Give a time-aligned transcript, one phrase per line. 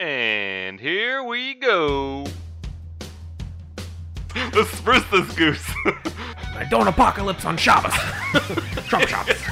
[0.00, 2.24] And here we go.
[4.54, 5.68] Let's spruce this goose.
[6.54, 7.92] I don't apocalypse on Shabbos.
[8.86, 9.42] Trump Shabbos.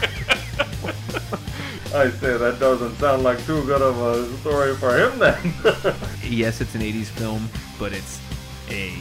[1.92, 5.52] I say that doesn't sound like too good of a story for him then.
[6.22, 8.20] yes, it's an 80s film, but it's
[8.68, 8.94] a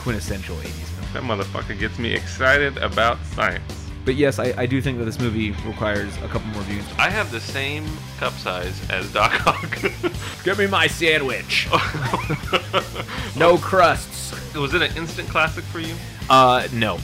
[0.00, 1.12] quintessential 80s film.
[1.12, 3.79] that motherfucker gets me excited about science.
[4.04, 6.84] But yes, I, I do think that this movie requires a couple more views.
[6.98, 7.86] I have the same
[8.18, 9.78] cup size as Doc Ock.
[10.42, 11.68] Give me my sandwich.
[13.36, 14.54] no crusts.
[14.54, 15.94] Was it an instant classic for you?
[16.30, 16.98] Uh, no.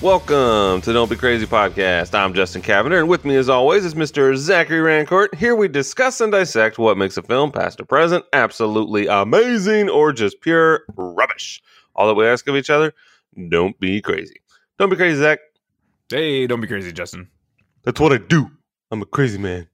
[0.00, 2.14] Welcome to Don't Be Crazy Podcast.
[2.14, 4.34] I'm Justin Cavender, and with me, as always, is Mr.
[4.36, 5.34] Zachary Rancourt.
[5.34, 10.14] Here we discuss and dissect what makes a film, past or present, absolutely amazing or
[10.14, 11.62] just pure rubbish.
[11.94, 12.94] All that we ask of each other,
[13.48, 14.36] don't be crazy.
[14.78, 15.40] Don't be crazy, Zach.
[16.08, 17.28] Hey, don't be crazy, Justin.
[17.84, 18.50] That's what I do.
[18.90, 19.68] I'm a crazy man.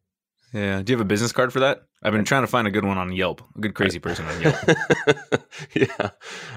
[0.52, 0.82] Yeah.
[0.82, 1.82] Do you have a business card for that?
[2.02, 3.42] I've been trying to find a good one on Yelp.
[3.56, 4.56] A good crazy person on Yelp.
[5.74, 6.10] yeah,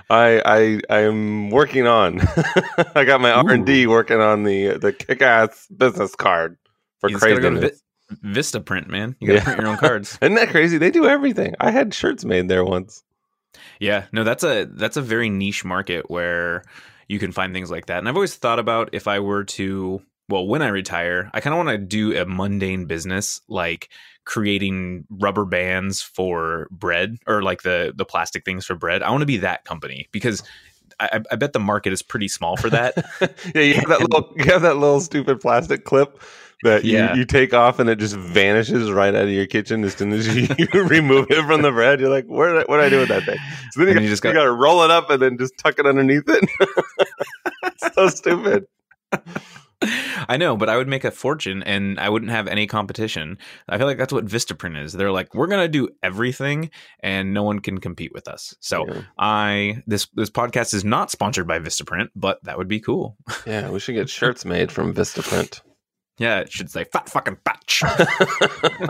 [0.10, 2.20] I I I am working on.
[2.96, 6.58] I got my R and D working on the the kick ass business card
[7.00, 7.62] for you craziness.
[7.62, 7.70] go
[8.24, 9.16] Vi- Vistaprint, man.
[9.20, 9.44] You gotta Yeah.
[9.44, 10.18] print your own cards.
[10.22, 10.78] Isn't that crazy?
[10.78, 11.54] They do everything.
[11.60, 13.04] I had shirts made there once.
[13.80, 16.64] Yeah, no, that's a that's a very niche market where
[17.08, 18.00] you can find things like that.
[18.00, 21.54] And I've always thought about if I were to, well, when I retire, I kind
[21.54, 23.90] of want to do a mundane business like
[24.26, 29.04] creating rubber bands for bread or like the the plastic things for bread.
[29.04, 30.42] I want to be that company because
[31.00, 32.96] I, I bet the market is pretty small for that.
[33.54, 36.22] yeah, you have that little you have that little stupid plastic clip
[36.66, 37.16] that you, Yeah.
[37.16, 40.28] you take off and it just vanishes right out of your kitchen as soon as
[40.36, 42.00] you, remove it from the bread.
[42.00, 43.38] You're like, where did I, what did I do with that thing?
[43.72, 45.58] So then you, got, you just you got- to roll it up and then just
[45.58, 46.48] tuck it underneath it.
[47.64, 48.66] it's so stupid.
[50.28, 53.38] I know, but I would make a fortune and I wouldn't have any competition.
[53.68, 54.94] I feel like that's what Vistaprint is.
[54.94, 56.72] They're like, we're gonna do everything
[57.02, 58.56] and no one can compete with us.
[58.62, 59.02] So Yeah.
[59.20, 63.18] I this this podcast is not sponsored by Vistaprint, but that would be cool.
[63.46, 65.62] Yeah, we should get shirts made from Vistaprint.
[66.18, 67.82] Yeah, it should say fat fucking batch.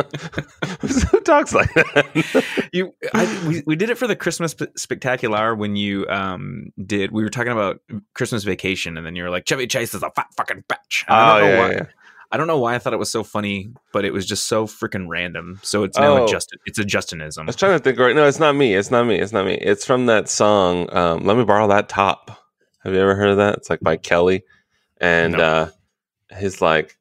[1.12, 2.44] Who talks like that?
[2.72, 7.24] you I, we, we did it for the Christmas spectacular when you um did we
[7.24, 7.80] were talking about
[8.14, 10.76] Christmas vacation and then you were like Chevy Chase is a fat fucking I
[11.10, 11.72] oh don't know yeah, why.
[11.74, 11.86] yeah.
[12.32, 14.66] I don't know why I thought it was so funny, but it was just so
[14.68, 15.60] freaking random.
[15.64, 16.26] So it's now Oh.
[16.26, 16.60] a Justin.
[16.66, 17.44] It's a Justinism.
[17.44, 18.16] I was trying to think right.
[18.16, 18.74] No, it's not me.
[18.76, 19.20] It's not me.
[19.20, 19.54] It's not me.
[19.56, 20.94] It's from that song.
[20.94, 22.42] Um, Let me borrow that top.
[22.84, 23.58] Have you ever heard of that?
[23.58, 24.44] It's like by Kelly,
[25.00, 25.40] and No.
[25.40, 25.70] uh,
[26.38, 26.98] he's like,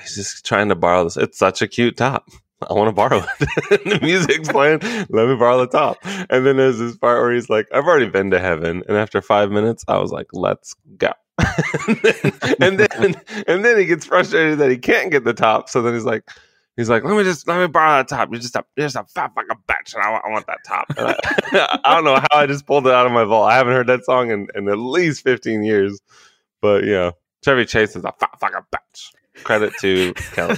[0.00, 1.16] he's just trying to borrow this.
[1.16, 2.28] It's such a cute top.
[2.68, 3.84] I want to borrow it.
[3.84, 4.80] the music's playing.
[5.08, 5.96] Let me borrow the top.
[6.04, 8.82] And then there's this part where he's like, I've already been to heaven.
[8.86, 11.12] And after five minutes, I was like, let's go.
[12.60, 13.14] and then
[13.46, 15.70] and then he gets frustrated that he can't get the top.
[15.70, 16.28] So then he's like,
[16.76, 18.28] he's like, let me just let me borrow that top.
[18.30, 20.86] You're just a just a fat fucking bitch, and I want, I want that top.
[20.98, 23.50] And I, I don't know how I just pulled it out of my vault.
[23.50, 26.00] I haven't heard that song in, in at least 15 years.
[26.60, 27.12] But yeah,
[27.44, 29.12] Chevy Chase is a fat fucking bitch.
[29.44, 30.56] Credit to Kelly.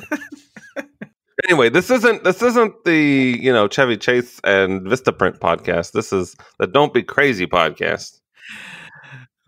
[1.44, 5.92] Anyway, this isn't this isn't the you know Chevy Chase and Vistaprint podcast.
[5.92, 8.20] This is the Don't Be Crazy podcast.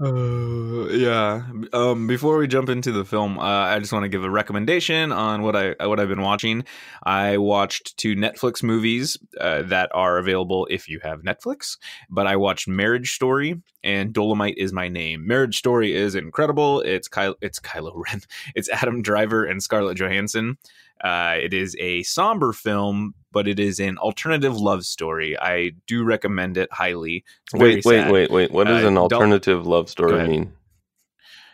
[0.04, 1.42] Uh, yeah.
[1.72, 5.12] Um, before we jump into the film, uh, I just want to give a recommendation
[5.12, 6.65] on what I what I've been watching.
[7.04, 11.78] I watched two Netflix movies uh, that are available if you have Netflix.
[12.10, 15.26] But I watched Marriage Story and Dolemite is my name.
[15.26, 16.81] Marriage Story is incredible.
[16.81, 18.20] It's Kyle, it's Kylo Ren.
[18.54, 20.59] It's Adam Driver and Scarlett Johansson.
[21.03, 25.38] Uh, it is a somber film, but it is an alternative love story.
[25.38, 27.24] I do recommend it highly.
[27.52, 28.50] Wait, wait, wait, wait.
[28.50, 30.52] What does Uh, an alternative love story mean?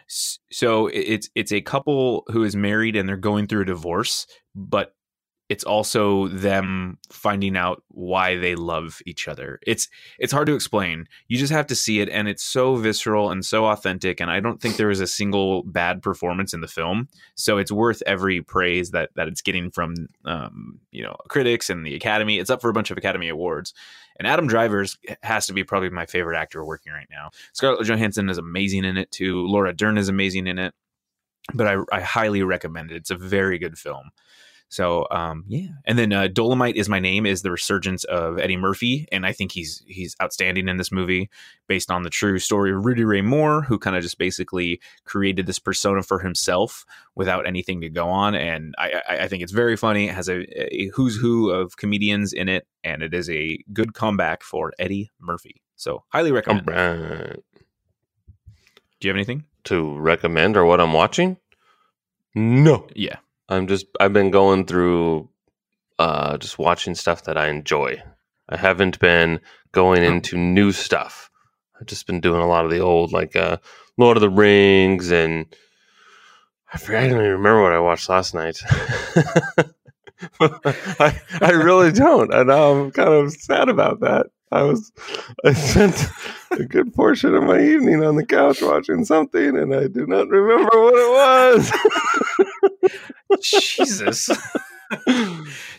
[0.07, 4.95] So it's it's a couple who is married and they're going through a divorce but
[5.51, 9.89] it's also them finding out why they love each other it's
[10.19, 13.45] it's hard to explain you just have to see it and it's so visceral and
[13.45, 17.09] so authentic and i don't think there is a single bad performance in the film
[17.35, 19.95] so it's worth every praise that that it's getting from
[20.25, 23.75] um you know critics and the academy it's up for a bunch of academy awards
[24.19, 28.29] and adam drivers has to be probably my favorite actor working right now Scarlett Johansson
[28.29, 29.47] is amazing in it too.
[29.47, 30.75] Laura Dern is amazing in it.
[31.53, 32.97] But I, I highly recommend it.
[32.97, 34.11] It's a very good film.
[34.71, 38.57] So um, yeah, and then uh, Dolemite is my name is the resurgence of Eddie
[38.57, 41.29] Murphy, and I think he's he's outstanding in this movie,
[41.67, 45.47] based on the true story of Rudy Ray Moore, who kind of just basically created
[45.47, 46.85] this persona for himself
[47.17, 50.07] without anything to go on, and I, I, I think it's very funny.
[50.07, 53.93] It has a, a who's who of comedians in it, and it is a good
[53.93, 55.63] comeback for Eddie Murphy.
[55.75, 56.69] So highly recommend.
[56.69, 57.43] right.
[59.01, 59.47] Do you have anything?
[59.65, 61.39] To recommend or what I'm watching?
[62.37, 62.87] No.
[62.95, 63.17] Yeah.
[63.51, 65.29] I'm just I've been going through
[65.99, 68.03] uh just watching stuff that I enjoy.
[68.49, 69.41] I haven't been
[69.73, 71.31] going into new stuff.
[71.81, 73.57] I've just been doing a lot of the old, like uh,
[73.97, 75.47] Lord of the Rings, and
[76.73, 78.61] I, forget, I don't even remember what I watched last night.
[80.41, 84.27] I, I really don't, and I'm kind of sad about that.
[84.53, 84.93] I was
[85.45, 86.07] I spent
[86.51, 90.29] a good portion of my evening on the couch watching something, and I do not
[90.29, 91.11] remember what it
[91.63, 92.47] was.
[93.43, 94.27] Jesus.
[95.07, 95.15] Do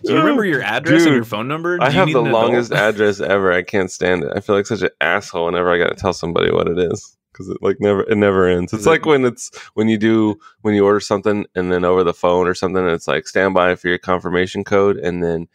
[0.03, 1.77] you remember your address and your phone number?
[1.77, 2.30] Do I have the adult?
[2.30, 3.51] longest address ever.
[3.51, 4.31] I can't stand it.
[4.36, 7.18] I feel like such an asshole whenever I got to tell somebody what it is
[7.31, 8.74] because it like never it never ends.
[8.74, 12.13] It's like when it's when you do when you order something and then over the
[12.13, 15.47] phone or something, and it's like stand by for your confirmation code, and then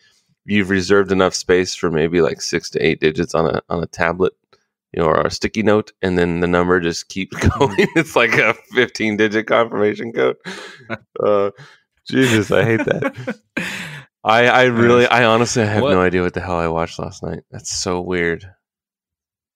[0.44, 3.86] you've reserved enough space for maybe like six to eight digits on a on a
[3.86, 4.32] tablet.
[4.92, 7.76] You know, or a sticky note, and then the number just keeps going.
[7.96, 10.36] it's like a 15 digit confirmation code.
[11.22, 11.50] Uh,
[12.08, 13.38] Jesus, I hate that.
[14.24, 15.92] I, I really, I honestly have What?
[15.92, 17.40] no idea what the hell I watched last night.
[17.50, 18.44] That's so weird.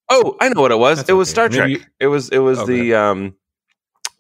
[0.09, 0.99] Oh, I know what it was.
[0.99, 1.33] That's it was okay.
[1.35, 1.69] Star Trek.
[1.69, 2.73] Maybe- It was, it was Okay.
[2.81, 3.35] the um,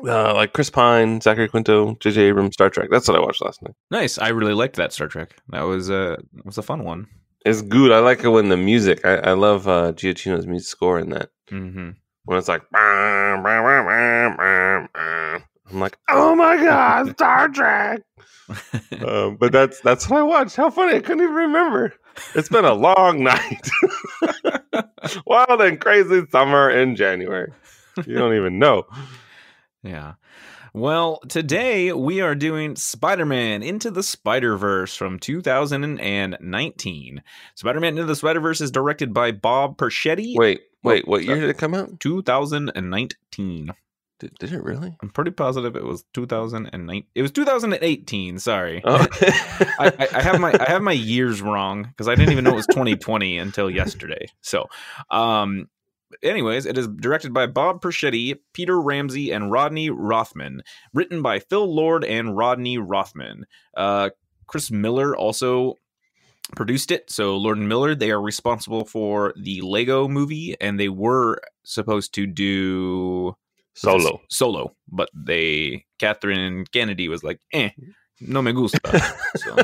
[0.05, 2.21] uh, like Chris Pine, Zachary Quinto, J.J.
[2.23, 2.88] Abrams, Star Trek.
[2.91, 3.75] That's what I watched last night.
[3.91, 4.19] Nice.
[4.19, 5.37] I really liked that Star Trek.
[5.50, 7.06] That was a was a fun one.
[7.44, 7.91] It's good.
[7.93, 9.05] I like it when the music.
[9.05, 11.31] I, I love uh, Giacchino's music score in that.
[11.49, 11.91] hmm
[12.25, 12.62] When it's like,
[15.70, 18.00] I'm like, oh my god, Star Trek.
[19.06, 20.56] um, but that's that's what I watched.
[20.56, 20.96] How funny!
[20.96, 21.93] I couldn't even remember.
[22.34, 23.69] It's been a long night.
[25.26, 27.52] Wild and crazy summer in January.
[28.06, 28.84] You don't even know.
[29.82, 30.14] Yeah.
[30.72, 37.23] Well, today we are doing Spider Man Into the Spider Verse from 2019.
[37.56, 40.34] Spider Man Into the Spider Verse is directed by Bob Persichetti.
[40.37, 41.08] Wait, wait.
[41.08, 41.99] What year did it come out?
[41.99, 43.73] 2019.
[44.20, 44.94] Did, did it really?
[45.02, 47.05] I'm pretty positive it was 2009.
[47.14, 48.38] It was 2018.
[48.38, 48.82] Sorry.
[48.84, 49.06] Oh.
[49.78, 52.52] I, I, I have my I have my years wrong because I didn't even know
[52.52, 54.26] it was 2020 until yesterday.
[54.43, 54.67] So,
[55.11, 55.69] um,
[56.22, 60.62] anyways, it is directed by Bob Persichetti, Peter Ramsey, and Rodney Rothman.
[60.93, 63.46] Written by Phil Lord and Rodney Rothman.
[63.75, 64.11] Uh,
[64.46, 65.76] Chris Miller also
[66.56, 67.11] produced it.
[67.11, 72.12] So Lord and Miller, they are responsible for the Lego movie, and they were supposed
[72.14, 73.34] to do
[73.75, 74.20] Solo.
[74.28, 77.70] solo, but they Catherine Kennedy was like, eh,
[78.20, 78.78] no me gusta.
[79.37, 79.56] So.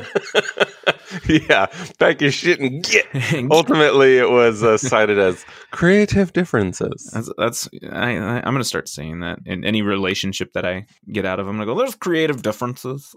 [1.49, 1.67] yeah,
[1.99, 3.05] pack your shit and get.
[3.51, 7.09] Ultimately, it was uh, cited as creative differences.
[7.37, 11.39] that's I, I I'm gonna start saying that in any relationship that I get out
[11.39, 11.47] of.
[11.47, 11.75] I'm gonna go.
[11.77, 13.13] There's creative differences.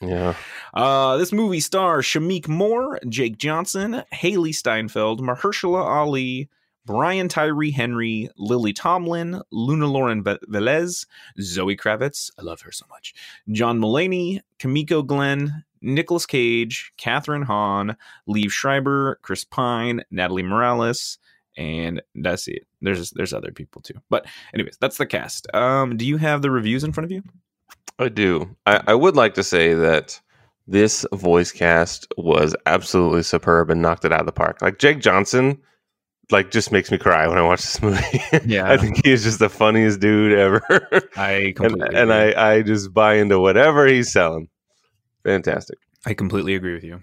[0.00, 0.34] Yeah.
[0.74, 6.48] uh, this movie stars Shameik Moore, Jake Johnson, Hailee Steinfeld, Mahershala Ali.
[6.88, 11.04] Brian Tyree Henry, Lily Tomlin, Luna Lauren Ve- Velez,
[11.38, 13.12] Zoe Kravitz, I love her so much,
[13.52, 17.94] John Mulaney, Kimiko Glenn, Nicolas Cage, Kathryn Hahn,
[18.26, 21.18] Liev Schreiber, Chris Pine, Natalie Morales,
[21.58, 22.66] and that's it.
[22.80, 24.00] There's there's other people too.
[24.08, 24.24] But
[24.54, 25.46] anyways, that's the cast.
[25.54, 27.22] Um, do you have the reviews in front of you?
[27.98, 28.56] I do.
[28.64, 30.18] I, I would like to say that
[30.66, 34.62] this voice cast was absolutely superb and knocked it out of the park.
[34.62, 35.60] Like Jake Johnson,
[36.30, 38.22] like just makes me cry when I watch this movie.
[38.44, 38.70] Yeah.
[38.70, 40.62] I think he is just the funniest dude ever.
[41.16, 42.34] I and completely and agree.
[42.34, 44.48] I, I just buy into whatever he's selling.
[45.24, 45.78] Fantastic.
[46.06, 47.02] I completely agree with you.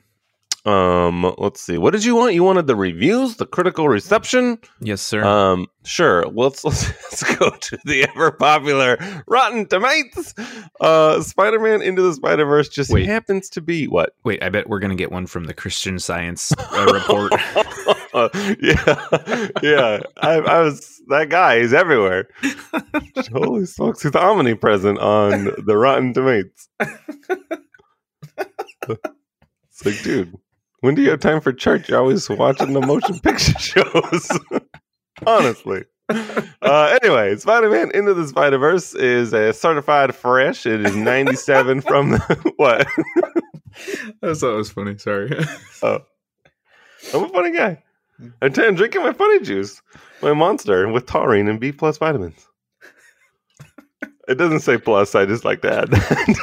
[0.66, 1.78] Um, let's see.
[1.78, 2.34] What did you want?
[2.34, 4.58] You wanted the reviews, the critical reception.
[4.82, 5.24] Yes, sir.
[5.24, 6.28] Um, sure.
[6.28, 8.98] Well, let's let's, let's go to the ever popular
[9.28, 10.34] Rotten Tomatoes.
[10.82, 13.06] Uh, Spider-Man Into the Spider-Verse just Wait.
[13.06, 14.14] happens to be what?
[14.24, 17.32] Wait, I bet we're gonna get one from the Christian Science uh, report.
[18.62, 20.00] yeah, yeah.
[20.22, 21.60] I, I was that guy.
[21.60, 22.30] He's everywhere.
[23.32, 26.70] Holy smokes, he's omnipresent on the Rotten Tomatoes.
[28.88, 30.34] It's like, dude,
[30.80, 31.90] when do you have time for church?
[31.90, 34.40] You're always watching the motion picture shows.
[35.26, 35.84] Honestly.
[36.10, 40.66] Uh, anyway, Spider Man Into the Spider Verse is a certified fresh.
[40.66, 42.54] It is 97 from the.
[42.56, 42.88] What?
[44.24, 44.98] I thought it was funny.
[44.98, 45.38] Sorry.
[45.84, 46.00] Oh.
[47.14, 47.84] I'm a funny guy.
[48.42, 49.82] I'm t- I'm drinking my funny juice,
[50.22, 52.48] my monster with taurine and B plus vitamins.
[54.28, 55.14] It doesn't say plus.
[55.14, 56.36] I just like to add that.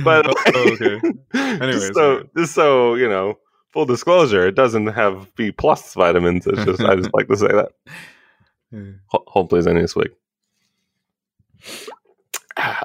[0.04, 1.00] but Oh, okay.
[1.34, 3.38] Anyways, just so just so you know,
[3.70, 6.48] full disclosure, it doesn't have B plus vitamins.
[6.48, 7.68] It's just I just like to say that.
[9.06, 10.10] Ho- Hold please, I need a.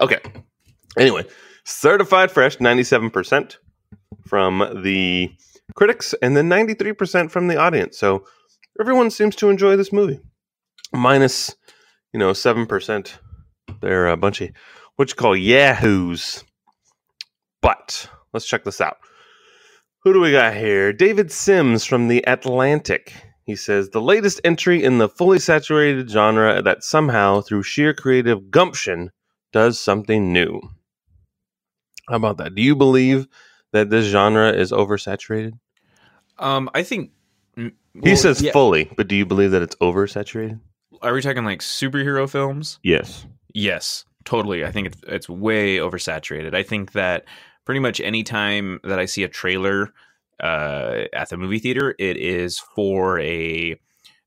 [0.01, 0.19] Okay.
[0.97, 1.25] Anyway,
[1.63, 3.57] certified fresh, ninety-seven percent
[4.27, 5.31] from the
[5.75, 7.97] critics, and then ninety-three percent from the audience.
[7.97, 8.25] So
[8.79, 10.19] everyone seems to enjoy this movie,
[10.93, 11.55] minus
[12.13, 13.19] you know seven percent.
[13.81, 14.49] They're a uh, bunch of
[14.95, 16.43] what you call yahoos.
[17.61, 18.97] But let's check this out.
[20.03, 20.93] Who do we got here?
[20.93, 23.13] David Sims from The Atlantic.
[23.43, 28.49] He says the latest entry in the fully saturated genre that somehow, through sheer creative
[28.49, 29.11] gumption,
[29.51, 30.61] does something new.
[32.07, 32.55] How about that?
[32.55, 33.27] Do you believe
[33.71, 35.57] that this genre is oversaturated?
[36.37, 37.11] Um, I think
[37.57, 37.73] mm,
[38.03, 38.51] He says yeah.
[38.51, 40.59] fully, but do you believe that it's oversaturated?
[41.01, 42.79] Are we talking like superhero films?
[42.83, 43.25] Yes.
[43.53, 44.65] Yes, totally.
[44.65, 46.53] I think it's it's way oversaturated.
[46.53, 47.25] I think that
[47.65, 49.93] pretty much any time that I see a trailer
[50.41, 53.79] uh, at the movie theater, it is for a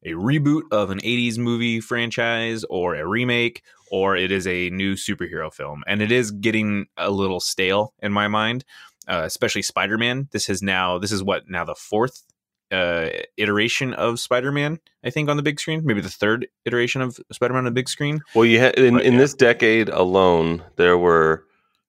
[0.04, 4.94] a reboot of an 80s movie franchise or a remake or it is a new
[4.94, 8.64] superhero film and it is getting a little stale in my mind
[9.08, 12.22] uh, especially spider-man this is now this is what now the fourth
[12.70, 17.18] uh, iteration of spider-man i think on the big screen maybe the third iteration of
[17.30, 19.18] spider-man on the big screen Well, you ha- in, But, in yeah.
[19.18, 21.44] this decade alone, there were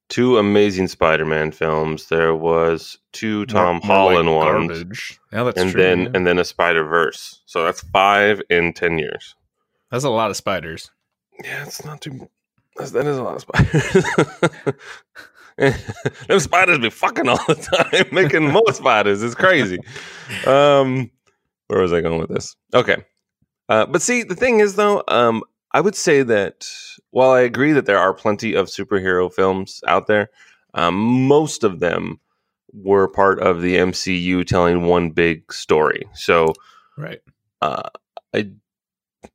[0.10, 2.10] two amazing Spider-Man films.
[2.10, 5.20] There was two Tom More- more like Holland ones.
[5.32, 5.82] Yeah, that's and true.
[5.82, 6.10] then yeah.
[6.13, 7.41] and then a Spider Verse.
[7.46, 9.36] So that's five in ten years.
[9.89, 10.91] that's a lot of spiders.
[11.43, 12.29] Yeah, it's not too.
[12.75, 14.75] That's, that is a lot of spiders.
[16.27, 19.22] Them spiders be fucking all the time, making more spiders.
[19.22, 19.79] It's crazy.
[20.45, 21.12] Um,
[21.67, 22.55] where was I going with this?
[22.74, 22.98] Okay,
[23.69, 26.69] uh, but see, the thing is, though, um, I would say that
[27.12, 30.29] while I agree that there are plenty of superhero films out there,
[30.74, 30.95] um,
[31.27, 32.19] most of them
[32.74, 36.07] were part of the MCU telling one big story.
[36.13, 36.53] So
[36.98, 37.19] Right.
[37.62, 37.89] uh,
[38.36, 38.50] I,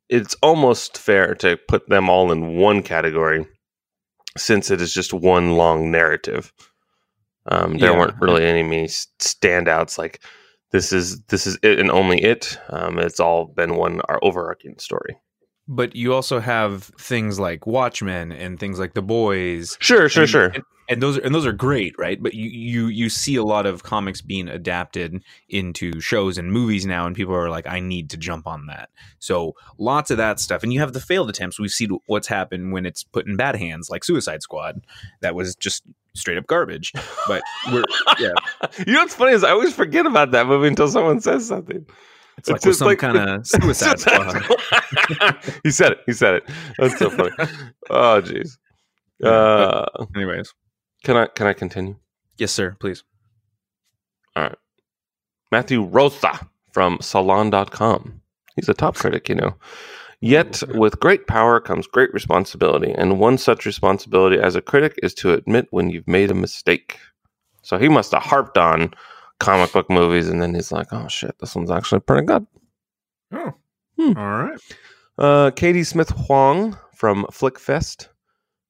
[0.08, 3.46] it's almost fair to put them all in one category
[4.38, 6.52] since it is just one long narrative.
[7.46, 7.98] Um, there Yeah.
[7.98, 8.62] weren't really any
[9.20, 10.22] standouts like
[10.72, 12.58] this is this is it and only it.
[12.70, 15.16] Um, it's all been one our overarching story.
[15.68, 19.76] But you also have things like Watchmen and things like The Boys.
[19.80, 20.46] Sure, sure, and, sure.
[20.46, 22.20] And, and those are and those are great, right?
[22.20, 26.86] But you you you see a lot of comics being adapted into shows and movies
[26.86, 28.88] now, and people are like, I need to jump on that.
[29.18, 31.60] So lots of that stuff, and you have the failed attempts.
[31.60, 34.80] We've seen what's happened when it's put in bad hands, like Suicide Squad.
[35.20, 35.84] That was just
[36.14, 36.92] straight up garbage.
[37.26, 37.84] But we're
[38.18, 38.32] yeah,
[38.86, 41.84] you know what's funny is I always forget about that movie until someone says something.
[42.38, 44.42] It's like It's with just some like- kind of Suicide Squad.
[45.64, 45.98] he said it.
[46.06, 46.44] He said it.
[46.78, 47.30] That's so funny.
[47.90, 48.56] Oh, jeez.
[49.22, 50.52] Uh, Anyways,
[51.04, 51.96] can I can I continue?
[52.38, 52.76] yes, sir.
[52.80, 53.02] Please.
[54.36, 54.56] All right.
[55.50, 58.20] Matthew Rozsa from Salon.com.
[58.54, 59.54] He's a top critic, you know.
[60.20, 65.14] Yet, with great power comes great responsibility, and one such responsibility as a critic is
[65.14, 66.98] to admit when you've made a mistake.
[67.62, 68.94] So he must have harped on
[69.40, 72.46] comic book movies, and then he's like, "Oh shit, this one's actually pretty good."
[73.32, 73.52] Oh,
[73.96, 74.12] Hmm.
[74.16, 74.60] all right.
[75.18, 78.08] Uh, Katie Smith Wong from Flickfeast.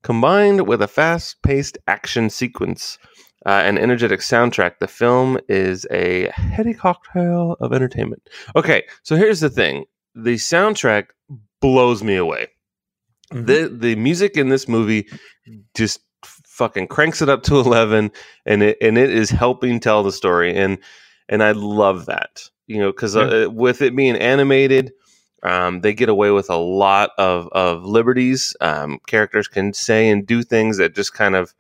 [0.03, 2.99] Combined with a fast paced action sequence,
[3.47, 8.23] uh, an energetic soundtrack, the film is a heady cocktail of entertainment.
[8.57, 9.85] Okay, so here's the thing
[10.15, 11.07] the soundtrack
[11.61, 12.47] blows me away.
[13.31, 15.07] The, the music in this movie
[15.75, 16.01] just
[16.59, 18.11] fucking cranks it up to 11
[18.45, 20.79] and it and it is helping tell the story and
[21.29, 24.93] and I love that you know because uh, with it being animated
[25.45, 30.27] um, they get away with a lot of of liberties um, characters can say and
[30.27, 31.55] do things that just kind of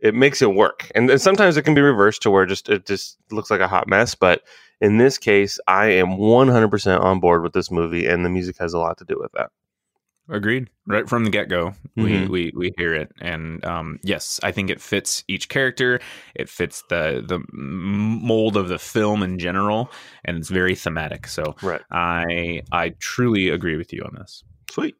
[0.00, 2.86] it makes it work and, and sometimes it can be reversed to where just it
[2.86, 4.42] just looks like a hot mess but
[4.80, 8.72] in this case I am 100% on board with this movie and the music has
[8.72, 9.50] a lot to do with that
[10.30, 10.68] Agreed.
[10.86, 12.04] Right from the get go, Mhm.
[12.04, 16.00] we, we we hear it, and um, yes, I think it fits each character.
[16.34, 19.90] It fits the the mold of the film in general,
[20.24, 21.26] and it's very thematic.
[21.26, 24.44] So right I I truly agree with you on this.
[24.70, 24.94] Sweet.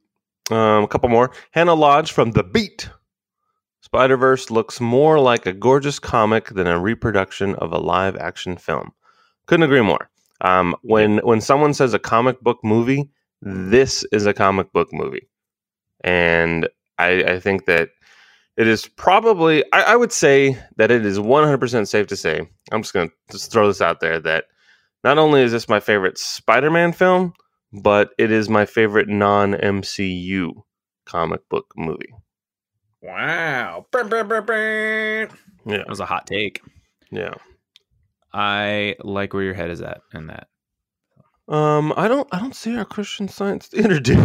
[0.50, 1.30] Um, a couple more.
[1.52, 2.90] Hannah Lodge from The Beat.
[3.82, 8.56] Spider Verse looks more like a gorgeous comic than a reproduction of a live action
[8.56, 8.90] film.
[9.46, 10.10] Couldn't agree more.
[10.40, 13.10] Um, when when someone says a comic book movie,
[13.42, 15.28] this is a comic book movie,
[16.04, 16.68] and
[16.98, 17.90] I, I think that
[18.56, 19.64] it is probably.
[19.72, 22.40] I, I would say that it is one hundred percent safe to say.
[22.72, 24.44] I'm just gonna just throw this out there that
[25.04, 27.32] not only is this my favorite Spider-Man film,
[27.72, 30.52] but it is my favorite non MCU
[31.06, 32.12] comic book movie.
[33.02, 35.30] Wow, that
[35.66, 36.60] Yeah, was a hot take.
[37.10, 37.34] yeah.
[38.32, 40.48] I like where your head is at in that.
[41.50, 44.16] Um, I don't, I don't see our Christian Science Theater dude.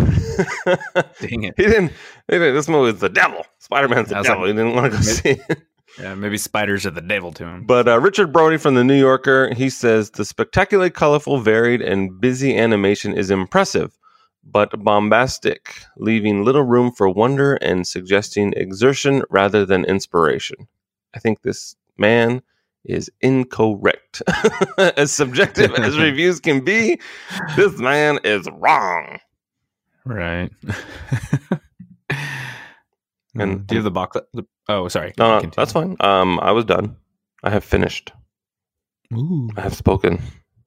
[1.19, 1.53] Dang it.
[1.57, 1.91] he didn't.
[2.27, 2.53] He didn't.
[2.53, 3.45] This movie is the devil.
[3.57, 4.41] Spider Man's the devil.
[4.41, 5.63] like, he didn't want to go see it.
[5.99, 7.65] Yeah, maybe spiders are the devil to him.
[7.65, 12.19] But uh, Richard Brody from the New Yorker, he says the spectacularly colorful, varied, and
[12.19, 13.97] busy animation is impressive,
[14.43, 20.67] but bombastic, leaving little room for wonder and suggesting exertion rather than inspiration.
[21.15, 22.41] I think this man
[22.85, 24.21] is incorrect.
[24.77, 26.99] as subjective as reviews can be,
[27.55, 29.19] this man is wrong.
[30.05, 30.51] Right.
[33.37, 34.17] And- do you have the box?
[34.69, 35.13] Oh, sorry.
[35.17, 35.97] No, no, that's fine.
[35.99, 36.95] Um, I was done.
[37.43, 38.13] I have finished.
[39.13, 39.49] Ooh.
[39.57, 40.21] I have spoken,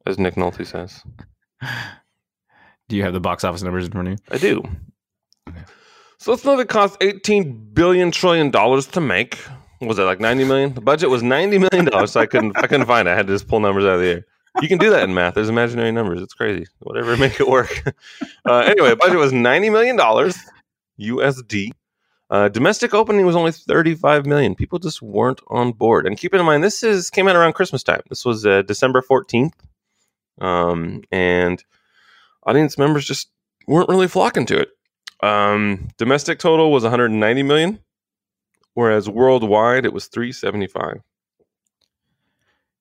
[0.07, 1.03] as Nick Nolte says.
[2.89, 4.19] Do you have the box office numbers in front of you?
[4.31, 4.63] I do.
[5.49, 5.63] Okay.
[6.19, 9.39] So let's know it cost eighteen billion trillion dollars to make.
[9.81, 10.75] Was it like ninety million?
[10.75, 12.13] The budget was ninety million dollars.
[12.13, 13.13] So I couldn't I couldn't find it.
[13.13, 14.27] I had to just pull numbers out of the air.
[14.61, 15.35] You can do that in math.
[15.35, 16.21] There's imaginary numbers.
[16.21, 16.67] It's crazy.
[16.81, 17.83] Whatever, make it work.
[18.49, 20.39] Uh, anyway, budget was ninety million dollars
[20.99, 21.71] USD.
[22.31, 24.55] Uh, domestic opening was only thirty-five million.
[24.55, 26.07] People just weren't on board.
[26.07, 28.01] And keep in mind, this is came out around Christmas time.
[28.09, 29.55] This was uh, December fourteenth,
[30.41, 31.63] um, and
[32.47, 33.29] audience members just
[33.67, 34.71] weren't really flocking to it.
[35.23, 37.81] Um, domestic total was 190 million,
[38.79, 41.03] whereas worldwide it was 375.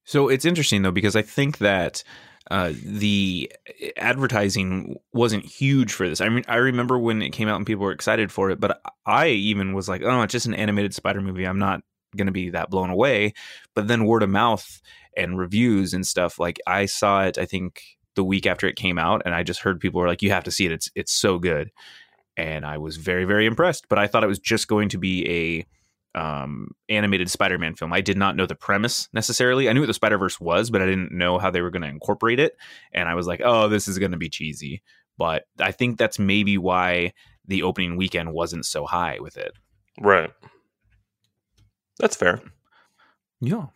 [0.04, 2.04] So it's interesting though because I think that
[2.52, 3.52] uh, the
[3.98, 6.22] advertising wasn't huge for this.
[6.22, 8.80] I mean, I remember when it came out and people were excited for it, but
[9.08, 11.48] I even was like, "Oh, it's just an animated spider movie.
[11.48, 11.82] I'm not
[12.16, 13.34] going to be that blown away."
[13.74, 14.80] But then word of mouth
[15.18, 17.40] and reviews and stuff, like I saw it.
[17.40, 17.82] I think
[18.14, 20.44] the week after it came out, and I just heard people were like, "You have
[20.44, 20.72] to see it.
[20.72, 21.72] It's it's so good,"
[22.38, 23.90] and I was very very impressed.
[23.90, 25.66] But I thought it was just going to be a
[26.18, 27.94] um, animated Spider-Man film.
[27.94, 29.70] I did not know the premise necessarily.
[29.70, 31.88] I knew what the Spider-Verse was, but I didn't know how they were going to
[31.88, 32.58] incorporate it.
[32.92, 34.82] And I was like, "Oh, this is going to be cheesy."
[35.18, 37.14] But I think that's maybe why
[37.46, 39.54] the opening weekend wasn't so high with it.
[40.00, 40.32] Right.
[42.00, 42.42] That's fair.
[43.40, 43.68] Yeah.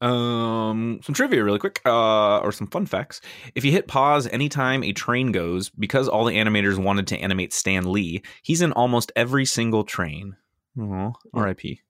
[0.00, 3.20] Um, some trivia really quick, uh, or some fun facts.
[3.54, 7.52] If you hit pause anytime a train goes, because all the animators wanted to animate
[7.52, 10.36] Stan Lee, he's in almost every single train.
[10.78, 11.80] Oh, R.I.P.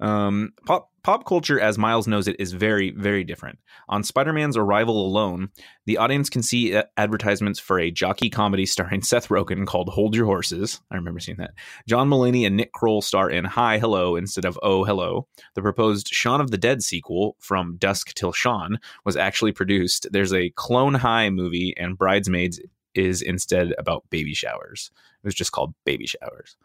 [0.00, 3.58] Um, pop pop culture, as Miles knows it, is very very different.
[3.88, 5.50] On Spider-Man's arrival alone,
[5.86, 10.16] the audience can see uh, advertisements for a jockey comedy starring Seth Rogen called "Hold
[10.16, 11.52] Your Horses." I remember seeing that.
[11.88, 16.08] John Mulaney and Nick Kroll star in "Hi Hello" instead of "Oh Hello." The proposed
[16.08, 20.08] Shaun of the Dead sequel, From Dusk Till Shaun, was actually produced.
[20.10, 22.60] There's a Clone High movie, and Bridesmaids
[22.94, 24.90] is instead about baby showers.
[25.24, 26.56] It was just called Baby Showers.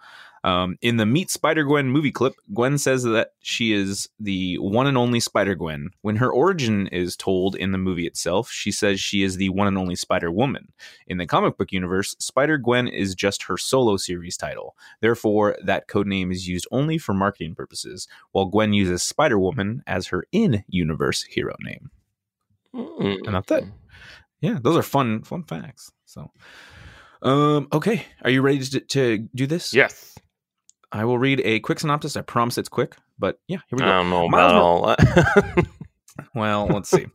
[0.44, 4.86] Um, in the Meet Spider Gwen movie clip, Gwen says that she is the one
[4.86, 5.92] and only Spider Gwen.
[6.02, 9.68] When her origin is told in the movie itself, she says she is the one
[9.68, 10.74] and only Spider Woman.
[11.08, 14.76] In the comic book universe, Spider Gwen is just her solo series title.
[15.00, 20.08] Therefore, that codename is used only for marketing purposes, while Gwen uses Spider Woman as
[20.08, 21.92] her in universe hero name.
[22.76, 23.26] Mm.
[23.26, 23.64] And that's it.
[24.42, 25.92] Yeah, those are fun, fun facts.
[26.10, 26.32] So,
[27.22, 29.76] um, okay, are you ready to, to do this?
[29.76, 30.18] Yes.
[30.92, 32.18] I will read a quick synopsis.
[32.18, 33.92] I promise it's quick, but yeah, here we I go.
[33.92, 35.68] don't know Miles about all that.
[36.34, 37.08] Well, let's see.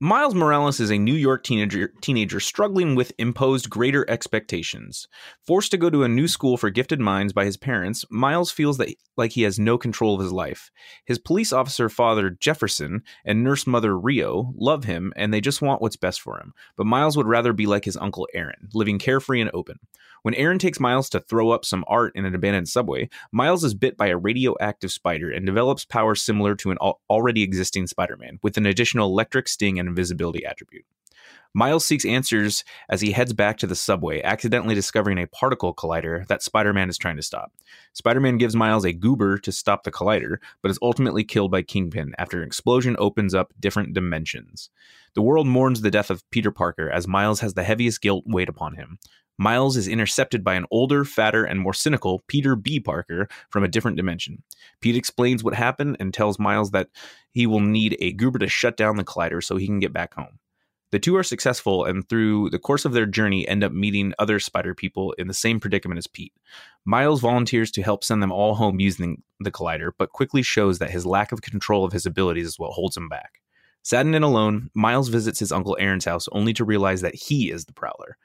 [0.00, 5.06] Miles Morales is a New York teenager teenager struggling with imposed greater expectations.
[5.46, 8.78] Forced to go to a new school for gifted minds by his parents, Miles feels
[8.78, 10.72] that like he has no control of his life.
[11.06, 15.80] His police officer father Jefferson and nurse mother Rio love him and they just want
[15.80, 16.52] what's best for him.
[16.76, 19.76] But Miles would rather be like his uncle Aaron, living carefree and open.
[20.22, 23.74] When Aaron takes Miles to throw up some art in an abandoned subway, Miles is
[23.74, 28.16] bit by a radioactive spider and develops powers similar to an al- already existing Spider
[28.16, 30.84] Man, with an additional electric sting and invisibility attribute.
[31.54, 36.26] Miles seeks answers as he heads back to the subway, accidentally discovering a particle collider
[36.28, 37.52] that Spider Man is trying to stop.
[37.92, 41.60] Spider Man gives Miles a goober to stop the collider, but is ultimately killed by
[41.60, 44.70] Kingpin after an explosion opens up different dimensions.
[45.14, 48.48] The world mourns the death of Peter Parker as Miles has the heaviest guilt weighed
[48.48, 48.98] upon him.
[49.38, 52.78] Miles is intercepted by an older, fatter, and more cynical Peter B.
[52.78, 54.42] Parker from a different dimension.
[54.80, 56.88] Pete explains what happened and tells Miles that
[57.32, 60.14] he will need a goober to shut down the collider so he can get back
[60.14, 60.38] home.
[60.92, 64.38] The two are successful and through the course of their journey end up meeting other
[64.38, 66.34] spider people in the same predicament as Pete.
[66.84, 70.90] Miles volunteers to help send them all home using the collider, but quickly shows that
[70.90, 73.40] his lack of control of his abilities is what holds him back.
[73.82, 77.64] Saddened and alone, Miles visits his uncle Aaron's house only to realize that he is
[77.64, 78.18] the prowler.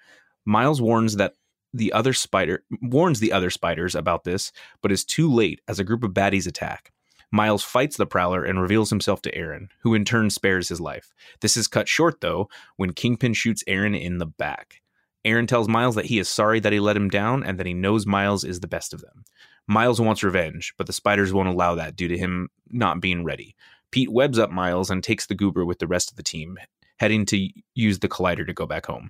[0.48, 1.34] Miles warns that
[1.74, 5.84] the other spider warns the other spiders about this, but is too late as a
[5.84, 6.94] group of baddies attack.
[7.32, 11.14] Miles fights the prowler and reveals himself to Aaron, who in turn spares his life.
[11.42, 14.82] This is cut short though when Kingpin shoots Aaron in the back.
[15.26, 17.74] Aaron tells Miles that he is sorry that he let him down and that he
[17.74, 19.26] knows Miles is the best of them.
[19.68, 23.54] Miles wants revenge, but the spiders won't allow that due to him not being ready.
[23.92, 26.58] Pete webs up Miles and takes the goober with the rest of the team,
[27.00, 29.10] heading to use the collider to go back home.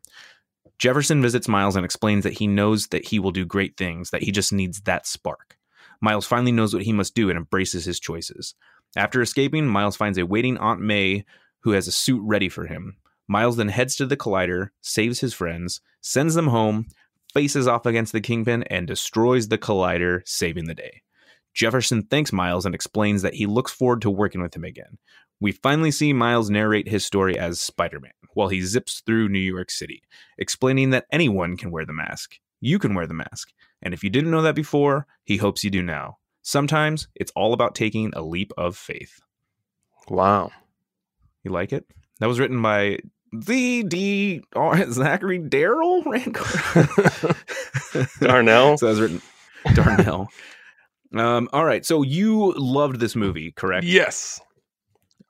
[0.80, 4.24] Jefferson visits Miles and explains that he knows that he will do great things, that
[4.24, 5.58] he just needs that spark.
[6.02, 8.56] Miles finally knows what he must do and embraces his choices.
[8.96, 11.26] After escaping, Miles finds a waiting Aunt May
[11.62, 12.98] who has a suit ready for him.
[13.28, 16.88] Miles then heads to the collider, saves his friends, sends them home,
[17.34, 21.02] faces off against the Kingpin, and destroys the collider, saving the day.
[21.54, 24.98] Jefferson thanks Miles and explains that he looks forward to working with him again.
[25.40, 29.40] We finally see Miles narrate his story as Spider Man while he zips through New
[29.40, 30.02] York City,
[30.38, 32.36] explaining that anyone can wear the mask.
[32.60, 33.50] You can wear the mask.
[33.82, 36.18] And if you didn't know that before, he hopes you do now.
[36.42, 39.20] Sometimes it's all about taking a leap of faith.
[40.10, 40.52] Wow.
[41.44, 41.86] You like it?
[42.20, 43.00] That was written by
[43.32, 44.42] the D.
[44.56, 47.36] R- Zachary Darrell Rancor.
[48.22, 48.78] Darnell.
[48.78, 49.22] so that was written
[49.74, 50.28] Darnell.
[51.16, 51.86] Um, all right.
[51.86, 53.86] So you loved this movie, correct?
[53.86, 54.42] yes.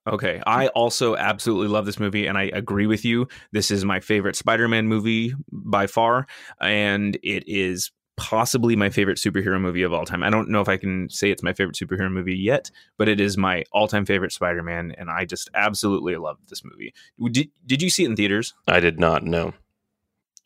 [0.07, 0.41] Okay.
[0.47, 3.27] I also absolutely love this movie, and I agree with you.
[3.51, 6.27] This is my favorite Spider Man movie by far,
[6.61, 10.23] and it is possibly my favorite superhero movie of all time.
[10.23, 13.21] I don't know if I can say it's my favorite superhero movie yet, but it
[13.21, 16.93] is my all time favorite Spider Man, and I just absolutely love this movie.
[17.31, 18.53] Did, did you see it in theaters?
[18.67, 19.53] I did not know.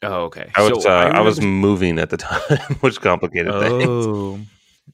[0.04, 0.52] Oh, okay.
[0.56, 4.48] I was So uh, I, was moving at the time, which complicated things.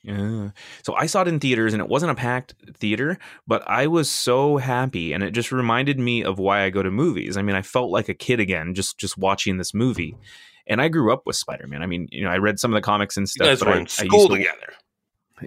[0.04, 0.50] Yeah.
[0.84, 4.10] So I saw it in theaters and it wasn't a packed theater, but I was
[4.10, 7.36] so happy and it just reminded me of why I go to movies.
[7.36, 10.16] I mean, I felt like a kid again just just watching this movie.
[10.70, 11.82] And I grew up with Spider-Man.
[11.82, 13.48] I mean, you know, I read some of the comics and You stuff.
[13.48, 14.74] guys but were I- in school to- together.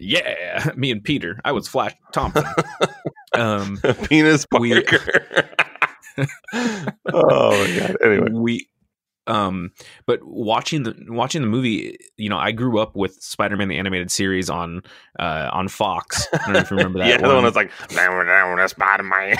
[0.00, 1.40] Yeah, me and Peter.
[1.44, 2.44] I was Flash Thompson.
[3.34, 5.48] um Penis We- Parker.
[7.12, 7.96] oh my god.
[8.04, 8.28] Anyway.
[8.32, 8.68] we
[9.30, 9.70] um
[10.06, 14.10] but watching the watching the movie you know i grew up with spider-man the animated
[14.10, 14.82] series on
[15.18, 17.44] uh on fox i don't know if you remember that yeah, the one one.
[17.44, 17.70] that's like
[18.68, 19.36] Spider Man.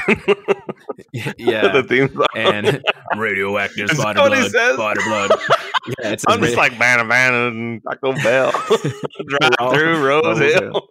[1.39, 2.27] yeah the theme song.
[2.35, 2.83] and
[3.17, 4.51] radioactive Spider Blood.
[4.51, 5.31] spider blood.
[5.99, 8.53] Yeah, it's I'm just like Vanna Vanna and Taco Bell.
[8.53, 10.89] Drive through Rose Hill.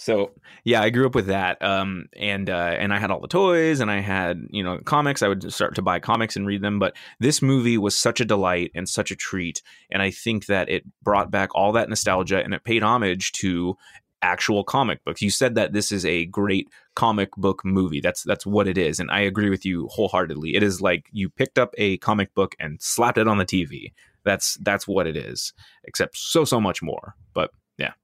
[0.00, 0.30] So
[0.62, 3.80] yeah, I grew up with that, um, and uh, and I had all the toys,
[3.80, 5.24] and I had you know comics.
[5.24, 6.78] I would start to buy comics and read them.
[6.78, 10.68] But this movie was such a delight and such a treat, and I think that
[10.68, 13.76] it brought back all that nostalgia, and it paid homage to
[14.22, 15.20] actual comic books.
[15.20, 18.00] You said that this is a great comic book movie.
[18.00, 20.54] That's that's what it is, and I agree with you wholeheartedly.
[20.54, 23.92] It is like you picked up a comic book and slapped it on the TV.
[24.24, 27.16] That's that's what it is, except so so much more.
[27.34, 27.94] But yeah,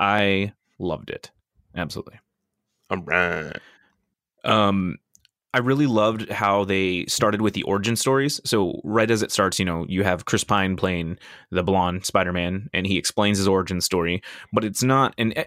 [0.00, 1.30] I loved it
[1.76, 2.18] absolutely.
[2.90, 3.56] All right.
[4.44, 4.96] Um,
[5.54, 8.40] I really loved how they started with the origin stories.
[8.44, 11.18] So right as it starts, you know, you have Chris Pine playing
[11.50, 14.22] the blonde Spider-Man, and he explains his origin story.
[14.52, 15.44] But it's not, and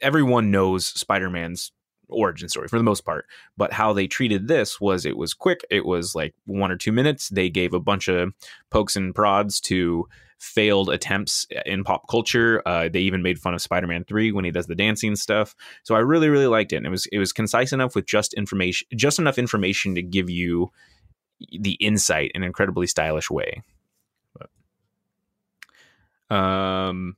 [0.00, 1.72] everyone knows Spider-Man's
[2.08, 3.26] origin story for the most part.
[3.56, 5.60] But how they treated this was it was quick.
[5.70, 7.28] It was like one or two minutes.
[7.28, 8.32] They gave a bunch of
[8.70, 12.62] pokes and prods to failed attempts in pop culture.
[12.66, 15.54] Uh, they even made fun of Spider-Man Three when he does the dancing stuff.
[15.82, 16.76] So I really, really liked it.
[16.76, 20.30] And it was it was concise enough with just information, just enough information to give
[20.30, 20.70] you
[21.60, 23.62] the insight in an incredibly stylish way.
[26.28, 27.16] But, um,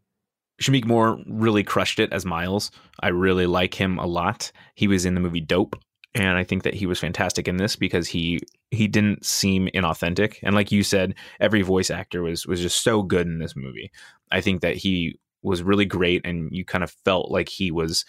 [0.61, 2.71] Shameik Moore really crushed it as Miles.
[3.01, 4.53] I really like him a lot.
[4.75, 5.75] He was in the movie Dope,
[6.15, 10.39] and I think that he was fantastic in this because he he didn't seem inauthentic.
[10.43, 13.91] And like you said, every voice actor was was just so good in this movie.
[14.33, 18.05] I think that he was really great, and you kind of felt like he was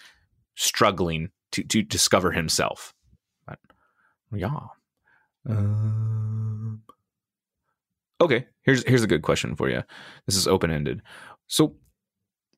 [0.56, 2.92] struggling to to discover himself.
[3.46, 3.58] But
[4.34, 4.58] yeah.
[5.48, 6.82] Um,
[8.20, 9.82] okay, here's here's a good question for you.
[10.26, 11.02] This is open ended.
[11.46, 11.76] So,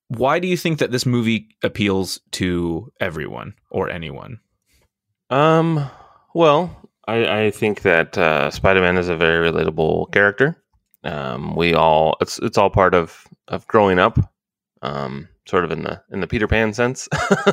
[0.09, 4.41] why do you think that this movie appeals to everyone or anyone?
[5.35, 5.91] Um.
[6.33, 6.71] Well,
[7.09, 10.57] I, I think that uh, Spider-Man is a very relatable character.
[11.03, 14.19] Um, we all it's it's all part of of growing up.
[14.83, 17.09] Um, sort of in the in the Peter Pan sense.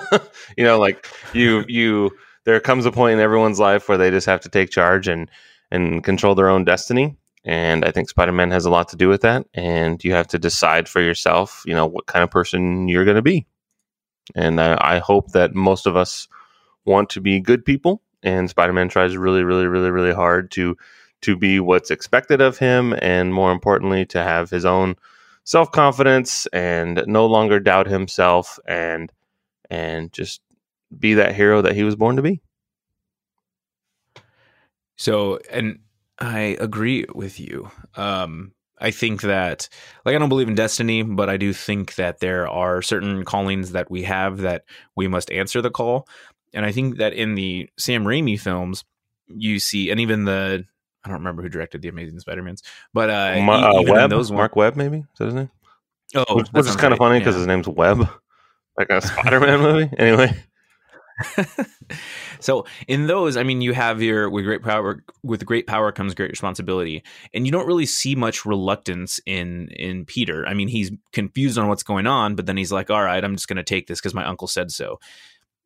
[0.58, 2.12] you know, like you you
[2.46, 5.28] there comes a point in everyone's life where they just have to take charge and
[5.72, 7.18] and control their own destiny.
[7.46, 9.48] And I think Spider-Man has a lot to do with that.
[9.56, 13.16] And you have to decide for yourself, you know, what kind of person you're going
[13.16, 13.48] to be.
[14.36, 16.28] And I, I hope that most of us
[16.86, 20.76] want to be good people and spider-man tries really really really really hard to
[21.22, 24.96] to be what's expected of him and more importantly to have his own
[25.44, 29.12] self-confidence and no longer doubt himself and
[29.70, 30.42] and just
[31.00, 32.42] be that hero that he was born to be
[35.02, 35.80] So, and
[36.20, 37.72] I agree with you.
[37.96, 39.68] Um, I think that,
[40.06, 43.72] like, I don't believe in destiny, but I do think that there are certain callings
[43.72, 44.64] that we have that
[44.96, 46.08] we must answer the call.
[46.54, 48.84] And I think that in the Sam Raimi films,
[49.28, 50.66] you see, and even the,
[51.04, 54.10] I don't remember who directed the Amazing Spider-Mans, but uh, Ma- uh, even in Webb?
[54.10, 55.00] those mark webb maybe?
[55.00, 55.50] Is that his name?
[56.16, 57.40] Oh, which, which is kind of right, funny because yeah.
[57.40, 58.08] his name's webb.
[58.78, 59.90] Like a spider-man movie?
[59.98, 60.34] Anyway.
[62.42, 66.16] So in those, I mean, you have your with great power with great power comes
[66.16, 70.46] great responsibility, and you don't really see much reluctance in in Peter.
[70.48, 73.36] I mean, he's confused on what's going on, but then he's like, "All right, I'm
[73.36, 75.00] just going to take this because my uncle said so."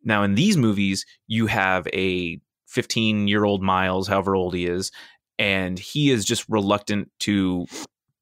[0.05, 4.91] Now, in these movies, you have a 15 year old Miles, however old he is,
[5.37, 7.65] and he is just reluctant to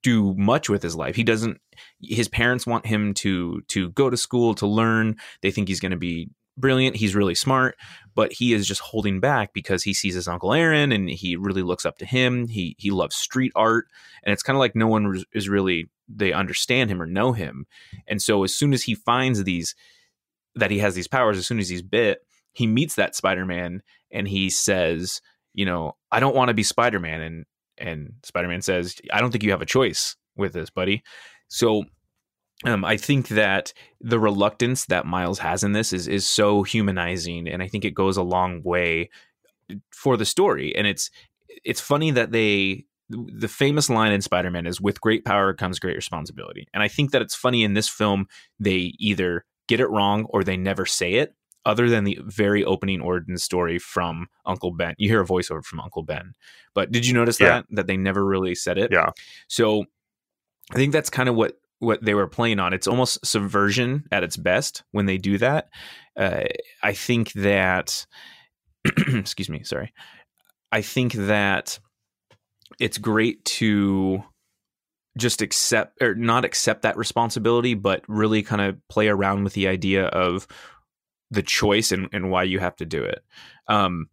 [0.02, 1.16] do much with his life.
[1.16, 1.60] He doesn't
[2.02, 5.18] his parents want him to to go to school to learn.
[5.42, 6.96] They think he's going to be brilliant.
[6.96, 7.76] He's really smart,
[8.14, 11.64] but he is just holding back because he sees his uncle Aaron and he really
[11.64, 12.48] looks up to him.
[12.48, 13.88] He he loves street art,
[14.24, 17.66] and it's kind of like no one is really they understand him or know him.
[18.08, 19.74] And so as soon as he finds these
[20.56, 22.20] that he has these powers, as soon as he's bit,
[22.54, 25.22] he meets that Spider Man and he says,
[25.54, 27.46] you know, I don't want to be Spider Man, and
[27.78, 31.04] and Spider Man says, I don't think you have a choice with this, buddy.
[31.48, 31.86] So
[32.66, 37.48] um, I think that the reluctance that Miles has in this is is so humanizing,
[37.48, 39.10] and I think it goes a long way
[39.92, 40.76] for the story.
[40.76, 41.10] And it's
[41.64, 45.96] it's funny that they the famous line in Spider-Man is with great power comes great
[45.96, 46.68] responsibility.
[46.74, 48.28] And I think that it's funny in this film
[48.60, 51.34] they either get it wrong or they never say it
[51.66, 54.94] other than the very opening origin story from Uncle Ben.
[54.98, 56.34] You hear a voiceover from Uncle Ben.
[56.76, 57.48] But did you notice Yeah.
[57.48, 58.92] that that they never really said it?
[58.92, 59.12] Yeah.
[59.48, 59.86] So
[60.72, 62.74] I think that's kind of what what they were playing on.
[62.74, 65.68] It's almost subversion at its best when they do that.
[66.16, 66.44] Uh,
[66.82, 68.06] I think that,
[68.86, 69.92] excuse me, sorry.
[70.72, 71.80] I think that
[72.80, 74.24] it's great to
[75.18, 79.68] just accept or not accept that responsibility, but really kind of play around with the
[79.68, 80.48] idea of
[81.30, 83.24] the choice and, and why you have to do it.
[83.68, 84.10] Um,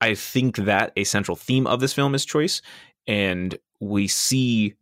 [0.00, 2.62] I think that a central theme of this film is choice,
[3.06, 4.74] and we see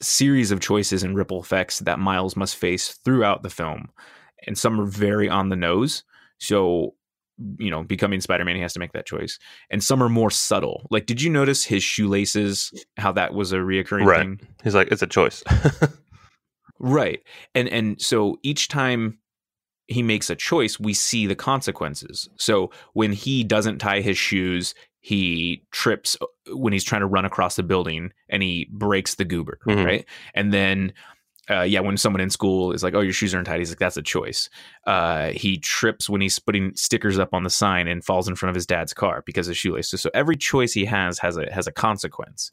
[0.00, 3.88] series of choices and ripple effects that Miles must face throughout the film,
[4.46, 6.04] and some are very on the nose.
[6.38, 6.94] So,
[7.58, 9.38] you know, becoming Spider-Man, he has to make that choice,
[9.70, 10.86] and some are more subtle.
[10.90, 12.72] Like, did you notice his shoelaces?
[12.96, 14.20] How that was a reoccurring Right.
[14.20, 15.42] thing, He's like, it's a choice.
[16.78, 17.20] right?
[17.54, 19.18] And and so each time
[19.86, 22.28] he makes a choice, we see the consequences.
[22.36, 27.26] So when he doesn't tie his shoes, he trips uh, when he's trying to run
[27.26, 29.84] across the building and he breaks the goober, Mhm.
[29.84, 30.06] right?
[30.34, 30.94] And then,
[31.50, 33.78] uh, yeah, when someone in school is like, "Oh, your shoes aren't tied," he's like,
[33.78, 34.48] "That's a choice."
[34.86, 38.50] Uh, he trips when he's putting stickers up on the sign and falls in front
[38.50, 40.00] of his dad's car because of shoelaces.
[40.00, 42.50] So every choice he has has a has a consequence.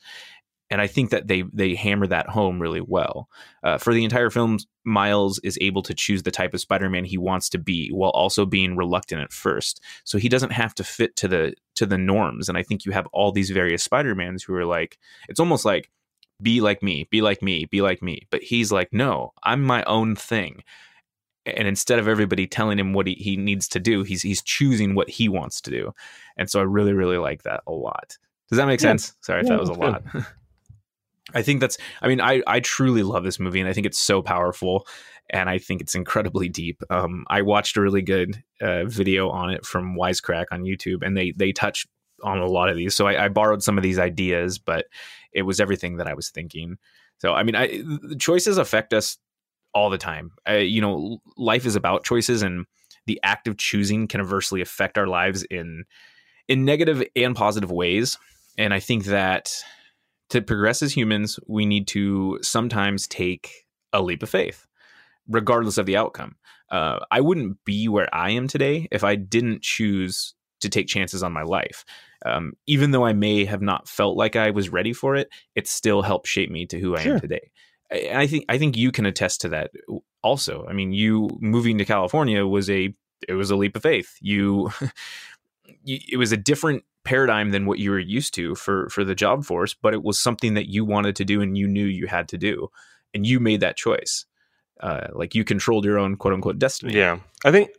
[0.69, 3.27] And I think that they they hammer that home really well.
[3.61, 7.17] Uh, for the entire film, Miles is able to choose the type of Spider-Man he
[7.17, 9.81] wants to be, while also being reluctant at first.
[10.05, 12.47] So he doesn't have to fit to the to the norms.
[12.47, 15.91] And I think you have all these various Spider-Mans who are like, it's almost like,
[16.41, 18.27] be like me, be like me, be like me.
[18.29, 20.63] But he's like, no, I'm my own thing.
[21.45, 24.93] And instead of everybody telling him what he, he needs to do, he's he's choosing
[24.95, 25.93] what he wants to do.
[26.37, 28.17] And so I really, really like that a lot.
[28.49, 28.89] Does that make Yeah.
[28.89, 29.13] sense?
[29.21, 30.03] Sorry if that was a lot.
[31.33, 33.99] I think that's I mean, I I truly love this movie and I think it's
[33.99, 34.85] so powerful
[35.29, 36.83] and I think it's incredibly deep.
[36.89, 41.15] Um I watched a really good uh, video on it from Wisecrack on YouTube and
[41.15, 41.87] they they touch
[42.23, 42.95] on a lot of these.
[42.95, 44.85] So I, I borrowed some of these ideas, but
[45.33, 46.77] it was everything that I was thinking.
[47.19, 47.81] So I mean, I
[48.17, 49.17] choices affect us
[49.73, 50.31] all the time.
[50.47, 52.65] Uh, you know, life is about choices and
[53.05, 55.85] the act of choosing can adversely affect our lives in
[56.47, 58.17] in negative and positive ways.
[58.57, 59.53] And I think that
[60.31, 63.51] to progress as humans, we need to sometimes take
[63.93, 64.65] a leap of faith,
[65.27, 66.35] regardless of the outcome.
[66.69, 71.21] Uh, I wouldn't be where I am today if I didn't choose to take chances
[71.21, 71.83] on my life.
[72.25, 75.67] Um, even though I may have not felt like I was ready for it, it
[75.67, 77.13] still helped shape me to who I Sure.
[77.15, 77.51] am today.
[77.89, 79.71] And I think I think you can attest to that
[80.21, 80.65] also.
[80.69, 82.93] I mean, you moving to California was a
[83.27, 84.15] it was a leap of faith.
[84.21, 84.71] You,
[85.83, 89.15] you it was a different paradigm than what you were used to for for the
[89.15, 92.07] job force, but it was something that you wanted to do and you knew you
[92.07, 92.69] had to do,
[93.13, 94.25] and you made that choice.
[94.79, 96.93] Uh, like you controlled your own quote unquote destiny.
[96.95, 97.19] Yeah.
[97.45, 97.69] I think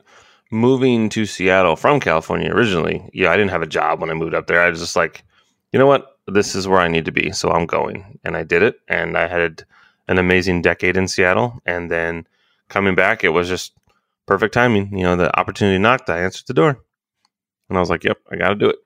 [0.53, 4.35] moving to Seattle from California originally, yeah, I didn't have a job when I moved
[4.35, 4.61] up there.
[4.61, 5.25] I was just like,
[5.73, 6.19] you know what?
[6.29, 7.33] This is where I need to be.
[7.33, 8.19] So I'm going.
[8.23, 8.77] And I did it.
[8.87, 9.65] And I had
[10.09, 11.61] an amazing decade in Seattle.
[11.65, 12.27] And then
[12.69, 13.73] coming back, it was just
[14.27, 14.97] perfect timing.
[14.97, 16.11] You know, the opportunity knocked.
[16.11, 16.79] I answered the door.
[17.69, 18.77] And I was like, yep, I got to do it.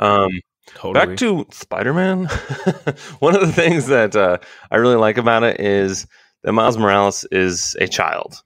[0.00, 1.06] Um, totally.
[1.06, 2.24] Back to Spider Man.
[3.20, 4.38] One of the things that uh,
[4.72, 6.08] I really like about it is
[6.42, 8.42] that Miles Morales is a child.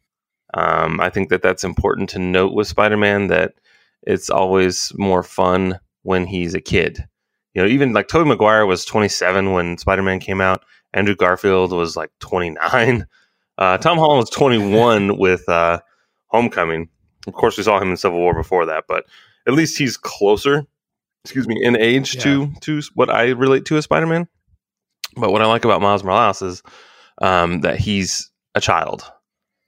[0.55, 3.55] Um, I think that that's important to note with Spider Man that
[4.03, 7.07] it's always more fun when he's a kid.
[7.55, 10.65] You know, even like Tobey Maguire was 27 when Spider Man came out.
[10.95, 13.07] Andrew Garfield was like 29.
[13.59, 15.79] Uh, Tom Holland was 21 with uh,
[16.29, 16.89] Homecoming.
[17.27, 19.05] Of course, we saw him in Civil War before that, but
[19.47, 20.65] at least he's closer.
[21.23, 24.27] Excuse me, in age to to what I relate to as Spider Man.
[25.17, 26.63] But what I like about Miles Morales is
[27.21, 29.12] um, that he's a child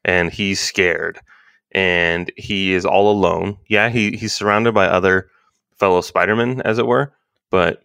[0.05, 1.21] and he's scared
[1.75, 3.59] and he is all alone.
[3.69, 5.29] Yeah, he he's surrounded by other
[5.77, 7.13] fellow Spider-Men, as it were,
[7.51, 7.83] but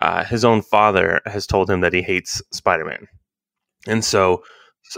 [0.00, 3.08] uh, his own father has told him that he hates Spider-Man,
[3.86, 4.42] and so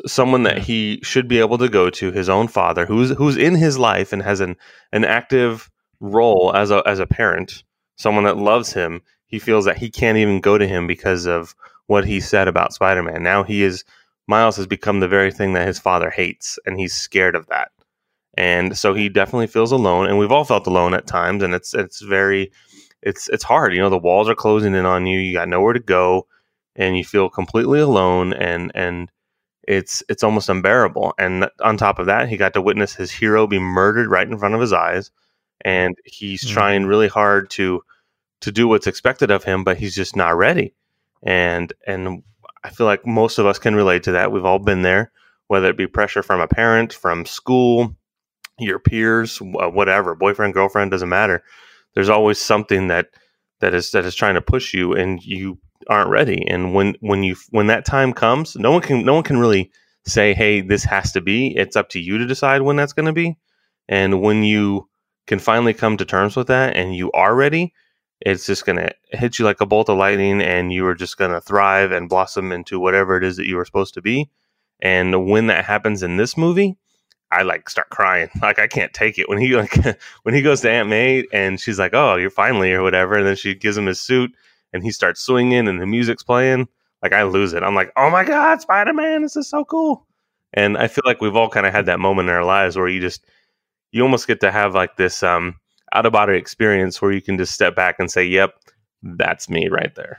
[0.06, 3.54] someone that he should be able to go to, his own father, who's who's in
[3.54, 4.56] his life and has an
[4.92, 7.62] an active role as a as a parent,
[7.96, 9.00] someone that loves him.
[9.26, 11.54] He feels that he can't even go to him because of
[11.86, 13.22] what he said about Spider-Man.
[13.22, 13.84] Now he is
[14.26, 17.70] Miles has become the very thing that his father hates, and he's scared of that.
[18.36, 21.74] And so he definitely feels alone, and we've all felt alone at times, and it's
[21.74, 22.50] it's very
[23.02, 23.74] it's it's hard.
[23.74, 25.18] You know, the walls are closing in on you.
[25.20, 26.26] You got nowhere to go,
[26.76, 29.10] and you feel completely alone, and and
[29.68, 31.14] it's it's almost unbearable.
[31.18, 34.38] And on top of that, he got to witness his hero be murdered right in
[34.38, 35.10] front of his eyes,
[35.64, 36.52] and he's Mhm.
[36.52, 37.82] trying really hard to
[38.42, 40.74] to do what's expected of him, but he's just not ready.
[41.22, 42.22] And and
[42.64, 44.32] I feel like most of us can relate to that.
[44.32, 45.12] We've all been there,
[45.48, 47.94] whether it be pressure from a parent, from school,
[48.58, 51.44] your peers, uh, whatever, boyfriend, girlfriend, doesn't matter.
[51.94, 53.08] There's always something that
[53.60, 56.46] that is that is trying to push you, and you aren't ready.
[56.48, 59.70] And when when you when that time comes, no one can no one can really
[60.06, 63.06] say, "Hey, this has to be." It's up to you to decide when that's going
[63.06, 63.36] to be.
[63.88, 64.88] And when you
[65.26, 67.74] can finally come to terms with that, and you are ready,
[68.24, 71.18] it's just going to hit you like a bolt of lightning, and you are just
[71.18, 74.30] going to thrive and blossom into whatever it is that you were supposed to be.
[74.80, 76.76] And when that happens in this movie,
[77.30, 78.30] I like start crying.
[78.42, 79.74] Like I can't take it when he like
[80.22, 83.26] when he goes to Aunt May and she's like, "Oh, you're finally" or whatever, and
[83.26, 84.34] then she gives him his suit
[84.72, 86.68] and he starts swinging and the music's playing.
[87.02, 87.62] Like I lose it.
[87.62, 89.22] I'm like, "Oh my god, Spider Man!
[89.22, 90.06] This is so cool!"
[90.52, 92.88] And I feel like we've all kind of had that moment in our lives where
[92.88, 93.24] you just
[93.92, 95.56] you almost get to have like this um,
[95.94, 98.54] out of body experience where you can just step back and say, "Yep,
[99.02, 100.18] that's me right there."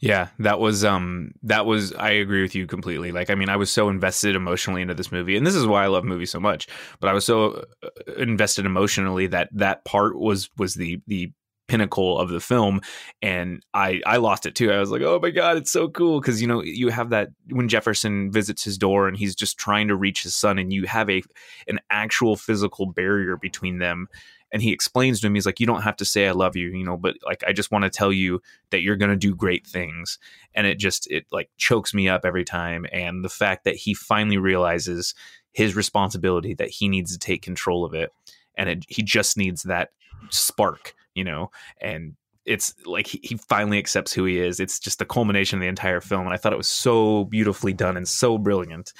[0.00, 3.10] Yeah, that was um that was I agree with you completely.
[3.10, 5.84] Like I mean, I was so invested emotionally into this movie and this is why
[5.84, 6.68] I love movies so much,
[7.00, 11.32] but I was so uh, invested emotionally that that part was was the the
[11.74, 12.80] pinnacle of the film
[13.20, 14.70] and I I lost it too.
[14.70, 17.30] I was like, "Oh my god, it's so cool" cuz you know, you have that
[17.50, 20.84] when Jefferson visits his door and he's just trying to reach his son and you
[20.84, 21.22] have a
[21.66, 24.06] an actual physical barrier between them
[24.52, 26.68] and he explains to him he's like you don't have to say i love you
[26.68, 29.34] you know but like i just want to tell you that you're going to do
[29.34, 30.18] great things
[30.54, 33.94] and it just it like chokes me up every time and the fact that he
[33.94, 35.14] finally realizes
[35.50, 38.12] his responsibility that he needs to take control of it
[38.56, 39.90] and it, he just needs that
[40.30, 41.50] spark you know
[41.80, 45.60] and it's like he, he finally accepts who he is it's just the culmination of
[45.60, 48.92] the entire film and i thought it was so beautifully done and so brilliant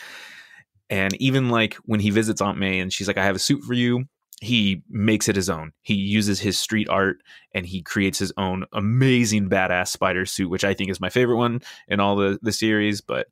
[0.90, 3.62] and even like when he visits aunt may and she's like i have a suit
[3.62, 4.04] for you
[4.40, 5.72] he makes it his own.
[5.82, 7.22] He uses his street art
[7.52, 11.36] and he creates his own amazing badass spider suit, which I think is my favorite
[11.36, 13.00] one in all the the series.
[13.00, 13.28] But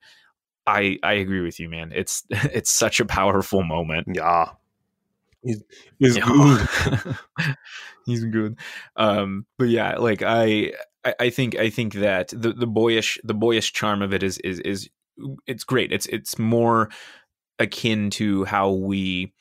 [0.67, 1.93] I I agree with you, man.
[1.95, 4.09] It's it's such a powerful moment.
[4.13, 4.51] Yeah,
[5.43, 5.63] he's,
[5.99, 6.69] he's good.
[8.05, 8.59] He's good.
[8.97, 10.73] Um, but yeah, like I,
[11.05, 14.39] I I think I think that the the boyish the boyish charm of it is
[14.39, 14.91] is is
[15.47, 15.93] it's great.
[15.93, 16.91] It's it's more
[17.61, 19.33] akin to how we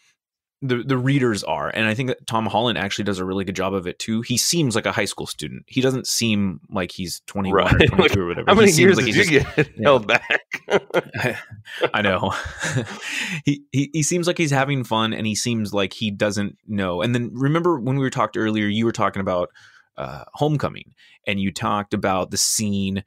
[0.64, 3.56] the the readers are and i think that tom holland actually does a really good
[3.56, 6.92] job of it too he seems like a high school student he doesn't seem like
[6.92, 7.74] he's 21 Right.
[7.74, 9.68] or 22 or whatever How He many seems years like did he's you just- get
[9.76, 9.84] yeah.
[9.84, 10.52] held back?
[11.94, 12.34] I know.
[13.46, 17.02] he, he he seems like he's having fun, and he seems like he doesn't know.
[17.02, 19.50] And then remember when we were talked earlier, you were talking about
[19.98, 20.94] uh, Homecoming,
[21.28, 23.04] and you talked about the scene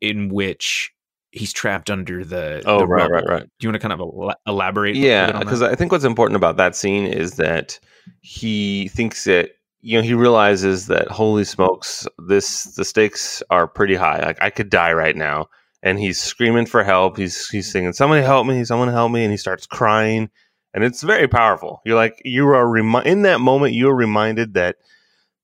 [0.00, 0.92] in which
[1.36, 2.62] he's trapped under the.
[2.66, 3.28] Oh, the right, right, rubble.
[3.28, 3.42] right.
[3.42, 4.96] Do you want to kind of el- elaborate?
[4.96, 5.62] Yeah, because?
[5.62, 7.78] I think what's important about that scene is that
[8.22, 13.94] he thinks that you know he realizes that holy smokes, this the stakes are pretty
[13.94, 14.20] high.
[14.20, 15.46] Like I could die right now,
[15.82, 17.16] and he's screaming for help.
[17.16, 18.64] He's he's singing, "Somebody help me!
[18.64, 20.30] Someone help me!" And he starts crying,
[20.74, 21.80] and it's very powerful.
[21.84, 23.74] You're like you are remi- in that moment.
[23.74, 24.76] You are reminded that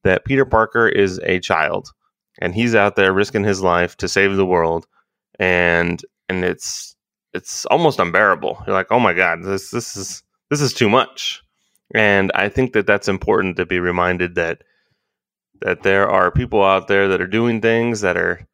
[0.05, 1.91] that Peter Parker is a child,
[2.41, 4.87] and he's out there risking his life to save the world,
[5.39, 6.97] and and it's
[7.35, 8.63] it's almost unbearable.
[8.67, 11.43] You're like, oh my god, this this is this is too much.
[11.95, 14.63] And I think that that's important to be reminded that
[15.61, 18.47] that there are people out there that are doing things that are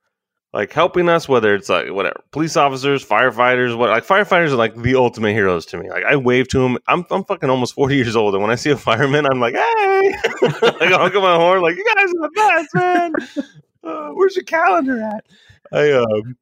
[0.52, 4.74] like helping us, whether it's like whatever police officers, firefighters, what like firefighters are like
[4.76, 5.90] the ultimate heroes to me.
[5.90, 6.78] Like I wave to them.
[6.86, 9.54] I'm I'm fucking almost forty years old, and when I see a fireman, I'm like,
[9.54, 13.12] hey, like I honk my horn, like you guys are the best, man.
[13.84, 15.24] Uh, where's your calendar at?
[15.72, 16.36] I um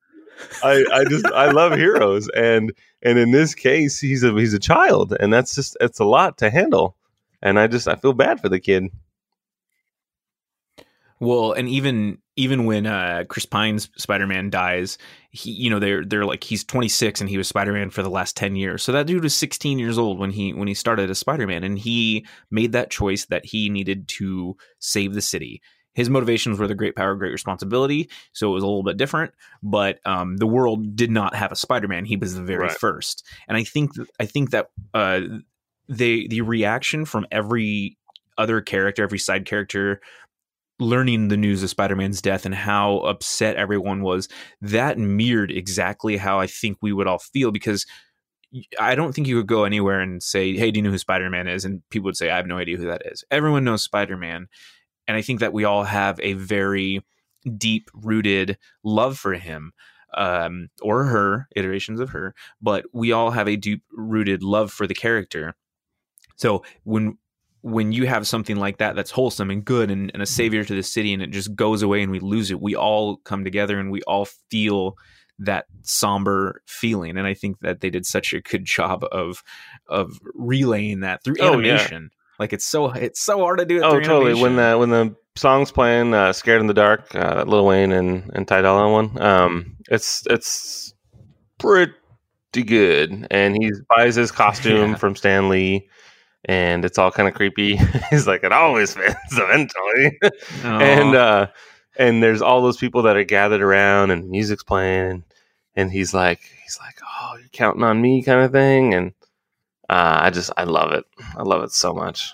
[0.63, 2.73] I, I just I love heroes and
[3.03, 6.39] and in this case he's a he's a child and that's just it's a lot
[6.39, 6.97] to handle
[7.43, 8.91] and I just I feel bad for the kid.
[11.19, 14.99] Well, and even even when uh, Chris Pine's Spider Man dies,
[15.31, 18.11] he you know they're they're like he's 26 and he was Spider Man for the
[18.11, 18.83] last 10 years.
[18.83, 21.65] So that dude was 16 years old when he when he started as Spider Man,
[21.65, 25.63] and he made that choice that he needed to save the city.
[25.97, 28.09] His motivations were the great power, great responsibility.
[28.33, 29.33] So it was a little bit different,
[29.63, 32.05] but um, the world did not have a Spider Man.
[32.05, 32.71] He was the very Right.
[32.71, 35.23] first, and I think I think that uh,
[35.89, 37.97] they the reaction from every
[38.39, 40.01] other character, every side character
[40.79, 44.29] learning the news of Spider-Man's death and how upset everyone was,
[44.61, 47.87] that mirrored exactly how I think we would all feel because
[48.79, 51.49] I don't think you could go anywhere and say, "Hey, do you know who Spider-Man
[51.49, 54.49] is?" and people would say, "I have no idea who that is." Everyone knows Spider-Man,
[55.07, 57.05] and I think that we all have a very
[57.57, 59.73] deep-rooted love for him
[60.15, 64.95] um, or her, iterations of her, but we all have a deep-rooted love for the
[64.95, 65.55] character.
[66.37, 67.19] So when
[67.63, 70.75] when you have something like that that's wholesome and good and, and a savior to
[70.75, 73.81] the city and it just goes away and we lose it, we all come together
[73.81, 74.95] and we all feel
[75.41, 77.17] that somber feeling.
[77.17, 79.43] And I think that they did such a good job of
[79.89, 81.89] of relaying that through Oh, yeah.
[82.39, 82.43] Animation.
[82.43, 83.83] Like it's so it's so hard to do it.
[83.83, 84.35] Oh, totally.
[84.41, 88.31] When the when the song's playing, uh, "Scared in the Dark," uh, Lil Wayne and
[88.35, 90.95] and Ty Dolla one, um, it's it's
[91.59, 91.93] pretty
[92.65, 93.27] good.
[93.31, 94.97] And he buys his costume Yeah.
[94.97, 95.89] from Stan Lee,
[96.45, 97.77] and it's all kind of creepy.
[98.11, 100.19] He's like, "It always fits eventually."
[100.65, 101.47] and uh
[101.99, 105.25] and there's all those people that are gathered around and music's playing
[105.75, 109.15] and he's like he's like oh you're counting on me kind of thing and
[109.89, 111.05] uh, i just i love it
[111.37, 112.33] i love it so much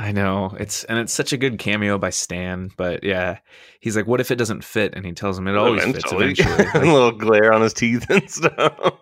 [0.00, 3.38] I know it's and it's such a good cameo by Stan, but yeah,
[3.80, 6.66] he's like, "What if it doesn't fit?" And he tells him it always fits eventually.
[6.74, 8.92] a little glare on his teeth and stuff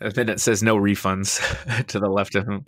[0.00, 1.40] And then it says no refunds
[1.86, 2.64] to the left of him.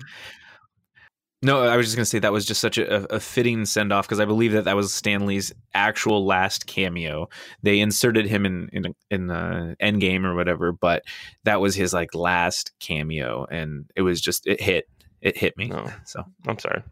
[1.41, 3.93] No, I was just going to say that was just such a, a fitting send
[3.93, 7.29] off because I believe that that was Stan Lee's actual last cameo.
[7.63, 11.05] They inserted him in in in the Endgame or whatever, but
[11.45, 14.89] that was his like last cameo, and it was just it hit
[15.21, 15.69] it hit me.
[15.69, 15.87] No.
[16.05, 16.83] So i'm sorry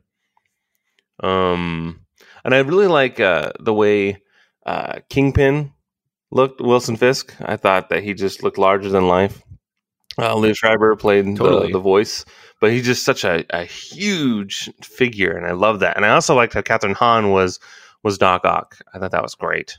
[1.23, 2.01] um
[2.45, 4.23] and i really like uh the way
[4.67, 5.73] uh kingpin
[6.31, 9.43] looked wilson fisk i thought that he just looked larger than life
[10.19, 11.67] uh, Liev Schreiber played Totally.
[11.67, 12.25] the, the voice,
[12.61, 15.97] but he's just such a, a huge figure, and I love that.
[15.97, 17.59] And I also liked how Kathryn Hahn was
[18.03, 18.79] was Doc Ock.
[18.95, 19.79] I thought that was great.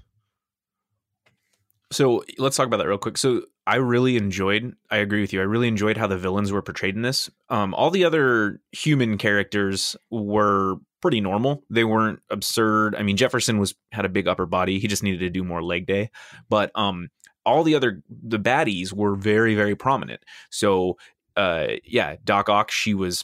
[1.91, 3.17] So let's talk about that real quick.
[3.17, 4.75] So I really enjoyed.
[4.91, 5.39] I agree with you.
[5.39, 7.29] I really enjoyed how the villains were portrayed in this.
[7.49, 11.63] Um, all the other human characters were pretty normal.
[11.69, 12.95] They weren't absurd.
[12.95, 14.79] I mean, Jefferson was had a big upper body.
[14.79, 16.11] He just needed to do more leg day.
[16.49, 17.09] But um,
[17.45, 20.21] all the other the baddies were very very prominent.
[20.49, 20.97] So
[21.37, 22.71] uh, yeah, Doc Ock.
[22.71, 23.23] She was.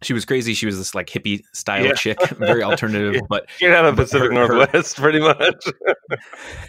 [0.00, 0.54] She was crazy.
[0.54, 1.94] She was this like hippie style Yeah.
[1.94, 3.20] chick, very alternative, Yeah.
[3.28, 5.64] but Get out of Pacific her- her- Northwest, pretty much.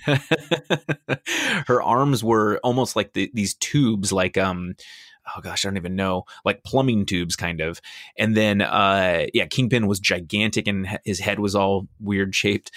[1.67, 4.73] her arms were almost like the, these tubes like um
[5.37, 7.79] oh gosh i don't even know like plumbing tubes kind of
[8.17, 12.71] and then uh yeah kingpin was gigantic and his head was all weird shaped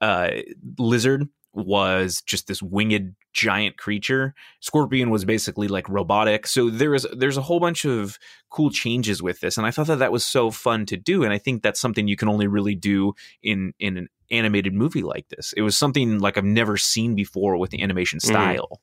[0.00, 0.30] uh
[0.78, 4.34] lizard was just this winged giant creature.
[4.60, 6.46] Scorpion was basically like robotic.
[6.46, 8.18] So there is there's a whole bunch of
[8.50, 11.32] cool changes with this and i thought that that was so fun to do and
[11.32, 13.12] i think that's something you can only really do
[13.44, 15.52] in in an animated movie like this.
[15.56, 18.22] It was something like i've never seen before with the animation Mhm.
[18.26, 18.80] style.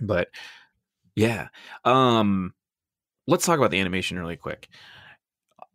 [0.00, 0.28] But
[1.16, 1.48] yeah.
[1.84, 2.54] Um
[3.26, 4.68] let's talk about the animation really quick.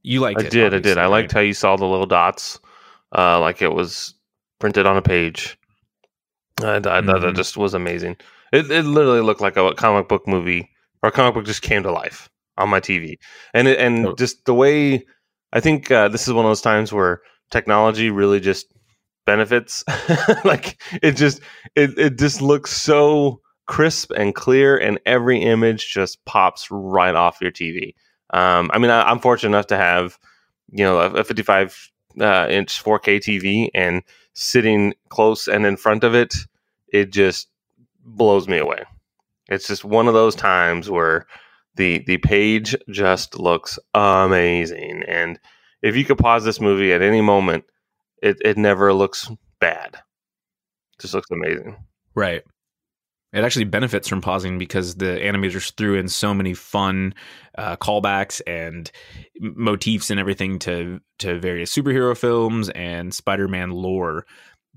[0.02, 0.76] You liked I it did, I did.
[0.78, 2.60] obviously, I liked how you saw the little dots,
[3.18, 4.14] uh, like it was
[4.60, 5.58] printed on a page.
[6.62, 8.18] I, I thought that just was amazing.
[8.54, 10.70] It, it literally looked like a comic book movie,
[11.04, 13.18] or a comic book just came to life on my TV,
[13.54, 14.16] and it, and Oh.
[14.16, 15.06] just the way
[15.52, 18.68] I think uh, this is one of those times where technology really just
[19.26, 19.84] benefits.
[20.46, 21.42] like it just
[21.76, 27.42] it it just looks so crisp and clear, and every image just pops right off
[27.42, 27.96] your TV.
[28.34, 30.18] Um, I mean, I, I'm fortunate enough to have,
[30.72, 34.02] you know, a, a 55 uh, inch 4K TV, and
[34.36, 36.36] sitting close and in front of it,
[36.94, 37.50] it just
[38.06, 38.84] blows me away.
[39.50, 41.26] It's just one of those times where
[41.76, 45.40] the the page just looks amazing, and
[45.82, 47.66] if you could pause this movie at any moment,
[48.24, 49.30] it it never looks
[49.60, 49.98] bad.
[51.00, 51.78] just looks amazing.
[52.16, 52.44] Right.
[53.36, 57.14] It actually benefits from pausing because the animators threw in so many fun
[57.58, 58.90] uh, callbacks and
[59.40, 64.26] motifs and everything to to various superhero films and Spider-Man lore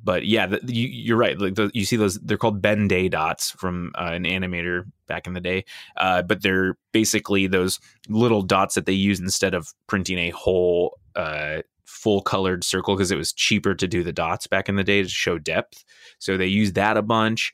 [0.02, 1.38] but yeah, the, you, you're right.
[1.38, 5.26] Like the, you see those, they're called Ben Day dots from uh, an animator back
[5.26, 5.64] in the day.
[5.96, 10.98] Uh, but they're basically those little dots that they use instead of printing a whole
[11.16, 14.84] uh, full colored circle because it was cheaper to do the dots back in the
[14.84, 15.84] day to show depth.
[16.18, 17.52] So they use that a bunch.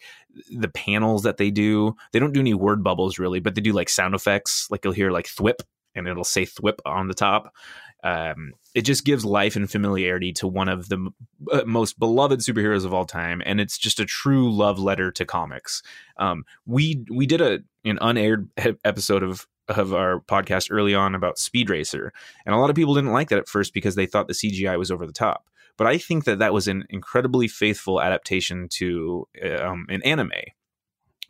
[0.51, 3.73] The panels that they do, they don't do any word bubbles really, but they do
[3.73, 4.69] like sound effects.
[4.71, 5.61] Like you'll hear like thwip
[5.95, 7.55] and it'll say thwip on the top.
[8.03, 11.15] Um, it just gives life and familiarity to one of the m-
[11.51, 15.25] uh, most beloved superheroes of all time, and it's just a true love letter to
[15.25, 15.83] comics.
[16.19, 18.51] Um, we we did a an unaired
[18.85, 22.13] episode of of our podcast early on about Speed Racer,
[22.45, 24.79] and a lot of people didn't like that at first because they thought the CGI
[24.79, 25.49] was over the top.
[25.77, 29.27] But I think that that was an incredibly faithful adaptation to
[29.61, 30.31] um, an anime.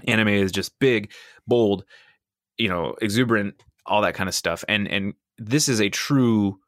[0.06, 1.12] Anime is just big,
[1.46, 1.84] bold,
[2.58, 3.54] you know, exuberant,
[3.86, 6.58] all that kind of stuff, and and this is a true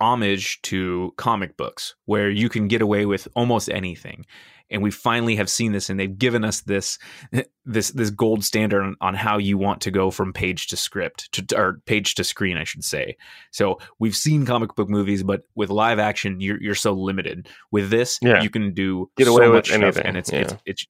[0.00, 4.26] homage to comic books where you can get away with almost anything
[4.70, 6.98] and we finally have seen this and they've given us this
[7.64, 11.30] this this gold standard on, on how you want to go from page to script
[11.32, 13.16] to or page to screen I should say.
[13.50, 17.48] So we've seen comic book movies but with live action you're you're so limited.
[17.70, 18.42] With this Yeah.
[18.42, 20.40] you can do Get so away with much stuff anything, and it's yeah.
[20.40, 20.86] it's it's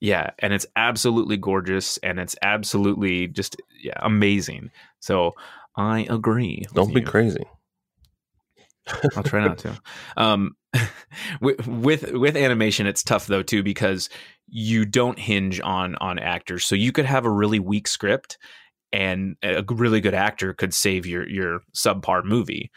[0.00, 4.72] yeah, and it's absolutely gorgeous and it's absolutely just yeah, amazing.
[4.98, 5.34] So
[5.76, 6.64] I agree.
[6.74, 7.06] Don't be you.
[7.06, 7.44] crazy.
[9.16, 9.78] I'll try not to.
[10.16, 10.56] Um,
[11.40, 14.08] with with with animation, it's tough though too because
[14.48, 16.64] you don't hinge on on actors.
[16.64, 18.38] So you could have a really weak script,
[18.92, 22.70] and a really good actor could save your your subpar movie.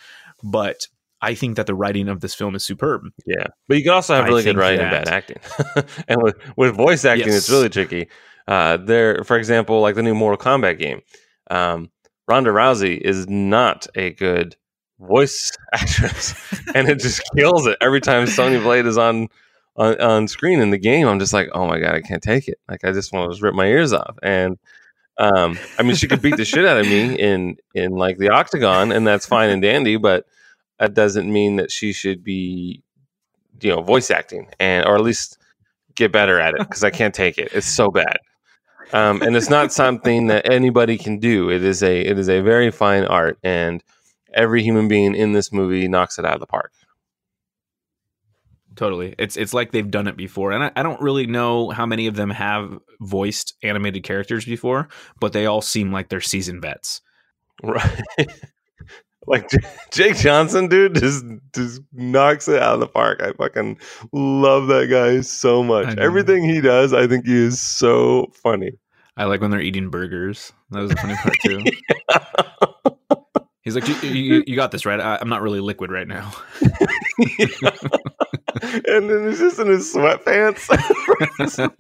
[0.44, 0.88] But
[1.22, 3.04] I think that the writing of this film is superb.
[3.26, 5.38] Yeah, but you can also have really good writing and bad acting,
[6.08, 7.38] and with with voice acting, Yes.
[7.38, 8.08] it's really tricky.
[8.48, 11.02] Uh, there, for example, like the new Mortal Kombat game,
[11.50, 11.90] um,
[12.28, 14.56] Ronda Rousey is not a good
[15.00, 16.34] voice actress,
[16.74, 19.28] and it just kills it every time Sonya Blade is on,
[19.76, 21.08] on on screen in the game.
[21.08, 22.60] I'm just like, oh my god, I can't take it.
[22.70, 24.18] Like I just want to just rip my ears off.
[24.24, 24.58] And
[25.18, 28.30] um, I mean, she could beat the shit out of me in in like the
[28.30, 30.26] octagon, and that's fine and dandy, but
[30.80, 32.84] that doesn't mean that she should be
[33.62, 35.38] you know voice acting and or at least
[35.96, 38.18] get better at it because i can't take it it's so bad
[38.94, 42.42] um, and it's not something that anybody can do it is a it is a
[42.42, 43.84] very fine art and
[44.36, 46.72] every human being in this movie knocks it out of the park.
[48.76, 51.86] Totally, it's it's like they've done it before, and I, I don't really know how
[51.86, 54.90] many of them have voiced animated characters before,
[55.22, 57.02] but they all seem like they're seasoned vets.
[57.64, 58.04] right.
[59.28, 59.50] Like
[59.92, 61.26] jake johnson dude just
[61.56, 63.24] just knocks it out of the park.
[63.24, 63.80] I fucking
[64.12, 65.98] love that guy so much.
[65.98, 68.74] Everything he does i think he is so funny.
[69.18, 70.54] I like when they're eating burgers.
[70.70, 71.64] That was a funny part too.
[73.66, 75.00] He's like, you, you, you got this right.
[75.00, 76.32] I, I'm not really liquid right now.
[76.62, 76.70] and
[79.10, 80.70] then he's just in his sweatpants.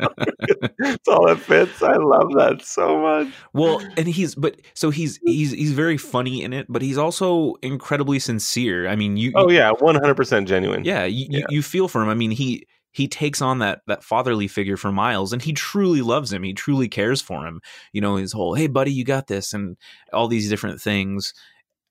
[0.80, 1.82] It's all that fits.
[1.82, 3.34] I love that so much.
[3.54, 7.56] well, and he's but so he's he's he's very funny in it, but he's also
[7.62, 8.88] incredibly sincere.
[8.88, 10.84] I mean, you Oh yeah, one hundred percent genuine.
[10.84, 11.40] yeah, you, Yeah.
[11.40, 12.10] You, you feel for him.
[12.10, 16.02] I mean, he he takes on that that fatherly figure for Miles, and he truly
[16.02, 16.44] loves him.
[16.44, 17.62] He truly cares for him.
[17.92, 19.78] You know, his whole "Hey, buddy, you got this," and
[20.14, 21.34] all these different things.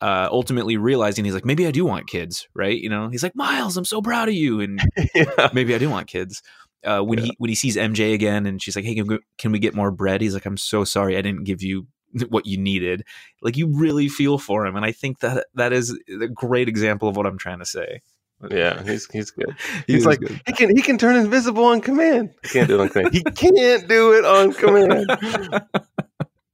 [0.04, 2.78] Uh, ultimately realizing he's like, maybe I do want kids, right?
[2.78, 4.78] You know, he's like, Miles, I'm so proud of you, and
[5.14, 5.48] yeah.
[5.54, 6.42] maybe I do want kids.
[6.84, 9.50] Uh, when he when he sees MJ again, and she's like, "Hey, can we, can
[9.50, 11.86] we get more bread?" He's like, "I'm so sorry, I didn't give you
[12.28, 13.04] what you needed."
[13.40, 17.08] Like you really feel for him, and I think that that is a great example
[17.08, 18.02] of what I'm trying to say.
[18.50, 19.56] Yeah, he's he's good.
[19.86, 20.38] He He's like good.
[20.46, 22.34] he can he can turn invisible on command.
[22.42, 23.14] He can't do it on command.
[23.14, 25.06] He can't do it on command.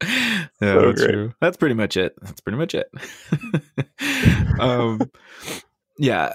[0.03, 1.13] Yeah, So that's great.
[1.13, 1.35] true.
[1.41, 2.15] That's pretty much it.
[2.23, 2.91] That's pretty much it.
[4.61, 5.11] um,
[5.99, 6.33] yeah,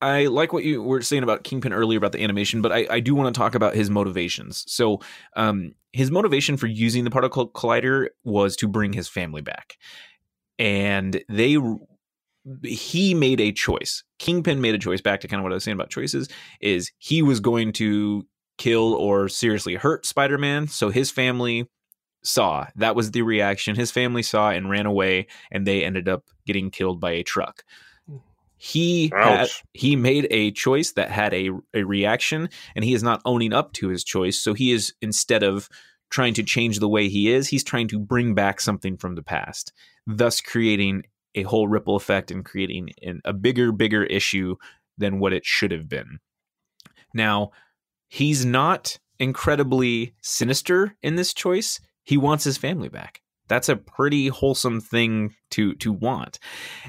[0.00, 3.00] I like what you were saying about Kingpin earlier about the animation, but I, I
[3.00, 4.64] do want to talk about his motivations.
[4.66, 5.00] So,
[5.34, 9.78] um, his motivation for using the particle collider was to bring his family back,
[10.58, 11.56] and they
[12.62, 14.04] he made a choice.
[14.18, 15.00] Kingpin made a choice.
[15.00, 16.28] Back to kind of what I was saying about choices
[16.60, 18.26] is he was going to
[18.58, 21.66] kill or seriously hurt Spider-Man, so his family
[22.24, 22.66] saw.
[22.76, 23.76] That was the reaction.
[23.76, 27.64] His family saw and ran away and they ended up getting killed by a truck.
[28.08, 28.16] Hmm.
[28.56, 33.22] He had, he made a choice that had a, a reaction and he is not
[33.24, 34.38] owning up to his choice.
[34.38, 35.68] So he is instead of
[36.10, 39.22] trying to change the way he is he's trying to bring back something from the
[39.22, 39.72] past
[40.06, 41.02] thus creating
[41.34, 44.54] a whole ripple effect and creating an, a bigger bigger issue
[44.96, 46.20] than what it should have been.
[47.12, 47.50] Now
[48.08, 54.28] he's not incredibly sinister in this choice he wants his family back That's a pretty
[54.28, 56.38] wholesome thing to to want.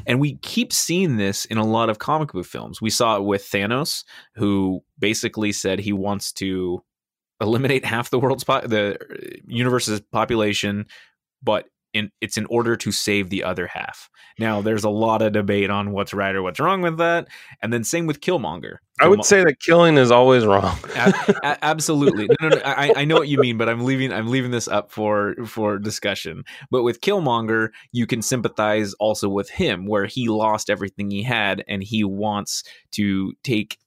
[0.06, 2.82] And we keep seeing this in a lot of comic book films.
[2.82, 4.04] We saw it with Thanos,
[4.36, 6.84] who basically said he wants to
[7.42, 10.86] eliminate half the world's po- the uh, universe's population,
[11.44, 11.66] but
[11.96, 14.10] in, it's in order to save the other half.
[14.38, 17.28] Now, there's a lot of debate on what's right or what's wrong with that,
[17.62, 18.76] and then same with Killmonger.
[19.00, 20.78] I would say that killing is always wrong.
[20.96, 22.28] a- a- absolutely.
[22.42, 24.12] No, no, no, I, I know what you mean, but I'm leaving.
[24.14, 26.44] I'm leaving this up for for discussion.
[26.70, 31.64] But with Killmonger, you can sympathize also with him, where he lost everything he had,
[31.68, 33.78] and he wants to take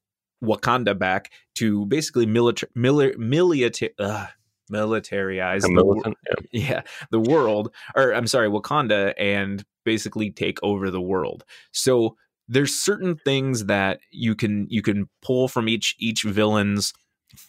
[0.42, 2.70] Wakanda back to basically military,
[3.16, 4.26] military, uh,
[4.68, 6.14] militarize the
[6.52, 6.82] yeah.
[7.10, 11.44] the world or i'm sorry wakanda and basically take over the world.
[11.72, 12.16] So
[12.46, 16.92] there's certain things that you can you can pull from each each villain's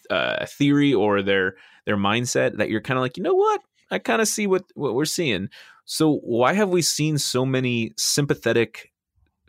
[0.08, 3.60] uh, theory or their their mindset that you're kind of like you know what?
[3.90, 5.48] I kind of see what what we're seeing.
[5.84, 8.90] So why have we seen so many sympathetic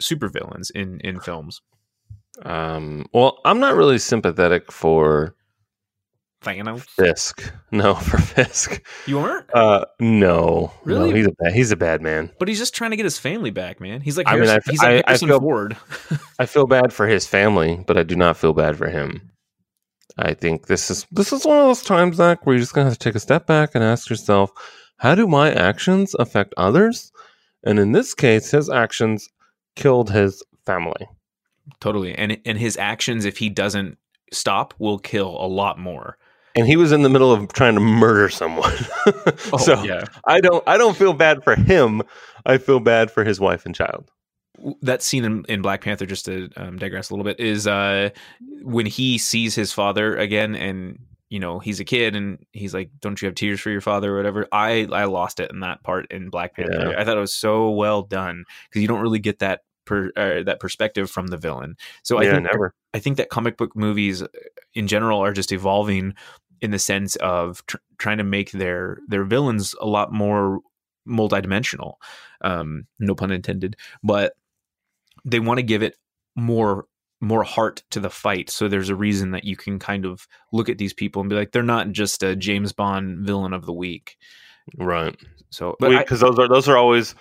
[0.01, 1.61] supervillains in in films?
[2.43, 5.33] Um, well, I'm not really sympathetic for
[6.41, 6.81] Thanos?
[6.89, 7.53] Fisk.
[7.71, 8.81] No, for Fisk.
[9.05, 11.09] you aren't Uh, no, Really?
[11.09, 12.31] no, he's a bad, he's a bad man.
[12.39, 14.59] but he's just trying to get his family back man he's like I mean, I-
[14.69, 15.77] he's like I- I feel- Ford
[16.39, 19.29] I feel bad for his family, but I do not feel bad for him.
[20.17, 22.89] I think this is this is one of those times, Zach, where you're just gonna
[22.89, 24.51] have to take a step back and ask yourself,
[24.97, 27.11] how do my actions affect others?
[27.63, 29.29] And in this case, his actions
[29.75, 31.07] killed his family.
[31.79, 32.13] Totally.
[32.15, 33.97] And and his actions, if he doesn't
[34.33, 36.17] stop, will kill a lot more.
[36.55, 38.75] And he was in the middle of trying to murder someone.
[39.59, 40.05] so Oh, yeah.
[40.25, 42.01] I don't I don't feel bad for him.
[42.45, 44.09] I feel bad for his wife and child.
[44.81, 48.09] That scene in, in Black Panther, just to um, digress a little bit, is uh,
[48.61, 50.99] when he sees his father again, and
[51.29, 54.13] you know he's a kid, and he's like, "Don't you have tears for your father
[54.13, 56.91] or whatever?" I I lost it in that part in Black Panther.
[56.91, 56.99] Yeah.
[56.99, 60.43] I thought it was so well done because you don't really get that per, uh,
[60.43, 61.75] that perspective from the villain.
[62.03, 62.73] So I think never.
[62.93, 64.27] I think that comic book movies uh,
[64.73, 66.13] in general are just evolving
[66.61, 70.59] in the sense of tr- trying to make their their villains a lot more
[71.07, 71.95] multidimensional.
[72.41, 74.33] Um, no pun intended, but
[75.25, 75.95] they want to give it
[76.35, 76.85] more
[77.21, 78.49] more heart to the fight.
[78.49, 81.35] So there's a reason that you can kind of look at these people and be
[81.35, 84.17] like, they're not just a James Bond villain of the week.
[84.77, 85.15] Right.
[85.51, 87.13] So, Because those are those are always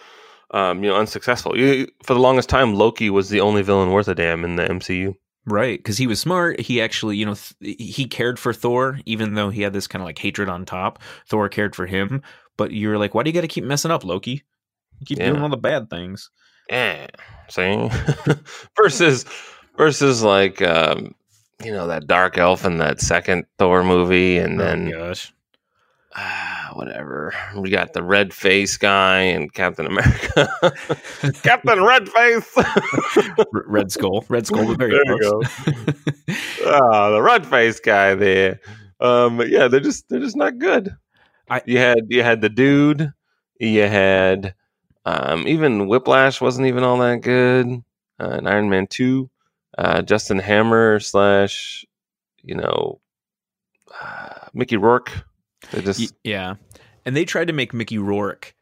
[0.52, 1.56] um, you know unsuccessful.
[1.58, 4.64] You, for the longest time, Loki was the only villain worth a damn in the
[4.64, 5.14] MCU.
[5.46, 6.60] Right, because he was smart.
[6.60, 10.02] He actually, you know, th- he cared for Thor, even though he had this kind
[10.02, 10.98] of like hatred on top.
[11.26, 12.22] Thor cared for him,
[12.58, 14.42] but you're like, why do you got to keep messing up, Loki?
[15.00, 15.30] You keep Yeah.
[15.30, 16.30] doing all the bad things.
[16.68, 17.06] Yeah.
[17.48, 17.90] See,
[18.76, 19.24] versus
[19.76, 21.14] versus like um,
[21.64, 25.32] you know that dark elf in that second Thor movie, and then oh gosh,
[26.16, 27.34] ah, whatever.
[27.56, 30.48] We got the red face guy and Captain America.
[31.42, 32.56] Captain Red Face.
[33.52, 35.46] Red Skull, Red Skull, was very There you close.
[36.66, 38.60] Ah, the red face guy there.
[39.00, 40.94] Um, yeah, they're just they're just not good.
[41.48, 43.12] I- you had you had the dude.
[43.58, 44.54] You had
[45.04, 47.66] um, even Whiplash wasn't even all that good.
[48.20, 49.30] Uh, in Iron Man two,
[49.78, 51.84] uh, Justin Hammer slash
[52.42, 53.00] you know
[54.00, 55.12] uh, Mickey Rourke.
[55.70, 56.54] They just Y- yeah,
[57.04, 58.54] and they tried to make Mickey Rourke.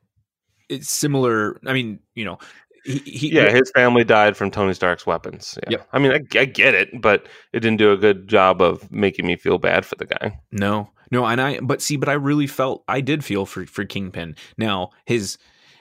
[0.68, 1.58] It's similar.
[1.66, 2.38] I mean, you know,
[2.84, 5.58] he, he yeah, his family died from Tony Stark's weapons.
[5.64, 5.78] Yeah.
[5.78, 5.88] Yep.
[5.92, 9.26] I mean, I, I get it, but it didn't do a good job of making
[9.26, 10.38] me feel bad for the guy.
[10.52, 13.84] No, no, and I but see, but I really felt I did feel for for
[13.84, 14.36] Kingpin.
[14.56, 15.38] Now his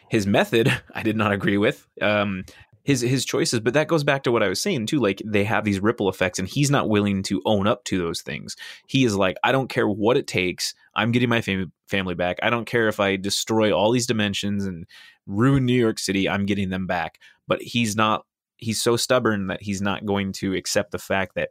[0.10, 1.88] his method I did not agree with.
[2.02, 2.46] Um,
[2.88, 5.02] his his choices, but that goes back to what I was saying too.
[5.02, 8.22] Like they have these ripple effects, and he's not willing to own up to those
[8.22, 8.56] things.
[8.88, 10.74] He is like, I don't care what it takes.
[10.96, 12.38] I'm getting my fam- family back.
[12.42, 14.86] I don't care if I destroy all these dimensions and
[15.26, 16.30] ruin New York City.
[16.30, 17.20] I'm getting them back.
[17.46, 18.26] But he's not.
[18.56, 21.50] He's so stubborn that he's not going to accept the fact that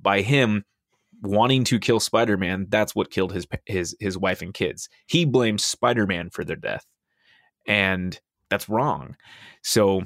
[0.00, 0.64] by him
[1.20, 4.88] wanting to kill Spider-Man, that's what killed his his his wife and kids.
[5.06, 6.86] He blames Spider-Man for their death.
[7.66, 8.18] And
[8.48, 9.16] that's wrong.
[9.60, 10.04] So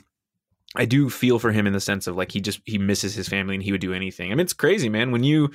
[0.77, 3.29] I do feel for him in the sense of like he just he misses his
[3.29, 4.33] family and he would do anything.
[4.33, 5.13] I mean it's crazy, man.
[5.13, 5.51] When you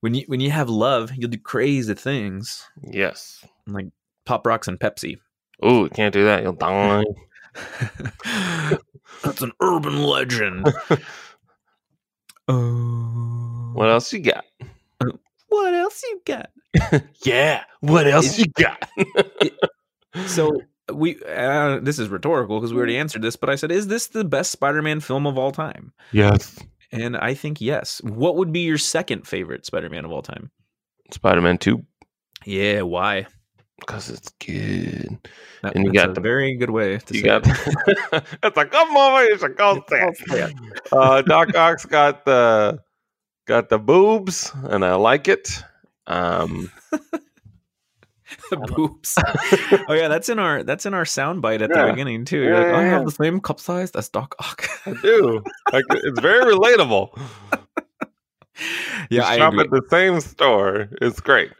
[0.00, 2.66] when you when you have love, you'll do crazy things.
[2.82, 3.44] Yes.
[3.66, 3.86] Like
[4.24, 5.18] Pop Rocks and Pepsi.
[5.62, 6.42] Oh, you can't do that.
[6.42, 7.04] You'll die.
[9.22, 10.72] that's an urban legend.
[12.48, 12.54] Oh.
[12.54, 14.44] Uh, what else you got?
[15.48, 16.50] What else you got?
[17.24, 17.62] Yeah.
[17.80, 18.88] What else you got?
[20.26, 20.50] So
[20.94, 24.08] we uh, this is rhetorical because we already answered this, but I said, is this
[24.08, 25.92] the best Spider-Man film of all time?
[26.12, 26.58] yes.
[26.94, 28.02] And I think yes.
[28.04, 30.50] What would be your second favorite Spider-Man of all time?
[31.10, 31.82] Spider Man 2.
[32.44, 33.26] Yeah, why?
[33.80, 35.18] because it's good.
[35.62, 38.24] That- And you that's got a the- very good way to You say got it.
[38.44, 39.32] it's a good movie.
[39.32, 40.54] It's a good thing.
[40.92, 42.78] Uh, Doc Ock's got the
[43.46, 45.48] got the boobs, and I like it.
[46.06, 46.70] Um,
[48.76, 49.14] boobs.
[49.88, 51.86] oh yeah, that's in our that's in our soundbite at Yeah.
[51.86, 52.38] the beginning too.
[52.38, 53.90] You're Yeah, like, oh, yeah, I have the same cup size.
[53.90, 54.66] That's Doc Ock.
[54.86, 55.42] I do.
[55.72, 57.16] Like, it's very relatable.
[57.50, 57.58] yeah,
[59.10, 59.64] You I shop agree.
[59.64, 60.88] at the same store.
[61.00, 61.50] It's great.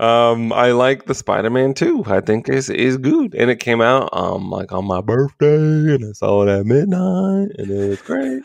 [0.00, 2.04] Um, I like the Spider Man too.
[2.06, 5.56] I think is is good, and it came out um like on my birthday,
[5.94, 8.42] and I saw it at midnight, and it was great.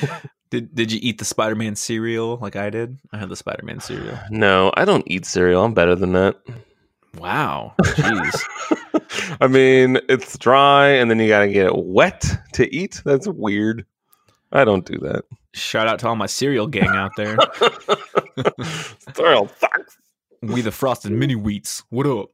[0.50, 2.98] Did Did you eat the Spider Man cereal like I did?
[3.12, 4.18] I had the Spider Man cereal.
[4.30, 5.64] No, I don't eat cereal.
[5.64, 6.36] I'm better than that.
[7.18, 9.38] Wow, jeez.
[9.40, 13.02] I mean, it's dry, and then you got to get it wet to eat.
[13.04, 13.84] That's weird.
[14.52, 15.24] I don't do that.
[15.54, 17.36] Shout out to all my cereal gang out there.
[19.14, 19.98] cereal sucks.
[20.42, 21.82] we the frosted mini wheats.
[21.90, 22.30] What up?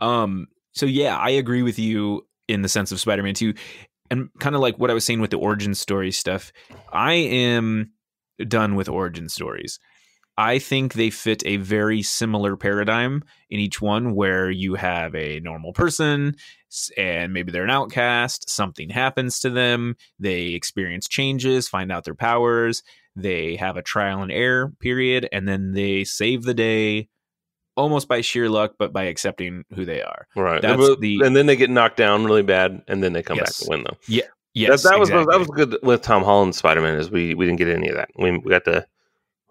[0.00, 3.54] Um, so yeah, I agree with you in the sense of Spider-Man 2.
[4.10, 6.52] And kind of like what I was saying with the origin story stuff,
[6.92, 7.92] I am
[8.46, 9.78] done with origin stories.
[10.36, 15.40] I think they fit a very similar paradigm in each one where you have a
[15.40, 16.36] normal person
[16.96, 22.14] and maybe they're an outcast, something happens to them, they experience changes, find out their
[22.14, 22.82] powers,
[23.14, 27.08] they have a trial and error period, and then they save the day
[27.76, 30.26] almost by sheer luck, but by accepting who they are.
[30.34, 30.62] Right.
[30.62, 33.36] That's But- the- and then they get knocked down really bad, and then they come
[33.38, 33.98] back to win though.
[34.54, 35.32] Yes, that, that was exactly.
[35.32, 36.96] that was good with Tom Holland's Spider Man.
[36.98, 38.10] Is we we didn't get any of that.
[38.16, 38.86] We we got to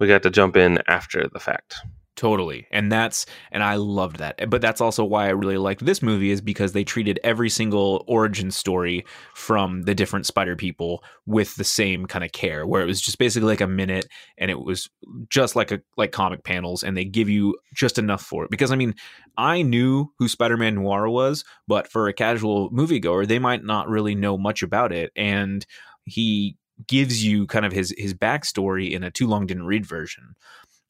[0.02, 1.76] we got to jump in after the fact.
[2.18, 2.68] Totally.
[2.72, 4.49] And that's and I loved that.
[4.49, 8.04] But that's also why I really liked this movie is because they treated every single
[8.08, 12.86] origin story from the different spider people with the same kind of care where it
[12.86, 14.89] was just basically like a minute and it was
[15.30, 18.52] just like a like comic panels and they give you just enough for it.
[18.52, 18.93] Because I mean,
[19.38, 24.16] I knew who Spider-Man Noir was, but for a casual moviegoer, they might not really
[24.16, 25.66] know much about it and
[26.06, 30.36] he gives you kind of his his backstory in a too long didn't read version.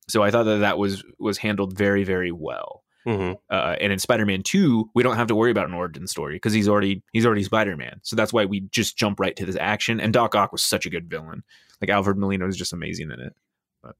[0.07, 2.83] So I thought that that was was handled very very well.
[3.05, 6.35] hmm Uh, and in Spider-Man Two, we don't have to worry about an origin story
[6.35, 7.99] because he's already he's already Spider-Man.
[8.03, 9.99] So that's why we just jump right to this action.
[9.99, 11.43] And Doc Ock was such a good villain.
[11.81, 13.35] Like Alfred Molina was just amazing in it.
[13.81, 13.95] But,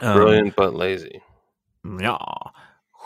[0.00, 1.22] um, Brilliant but lazy.
[1.84, 2.18] Yeah.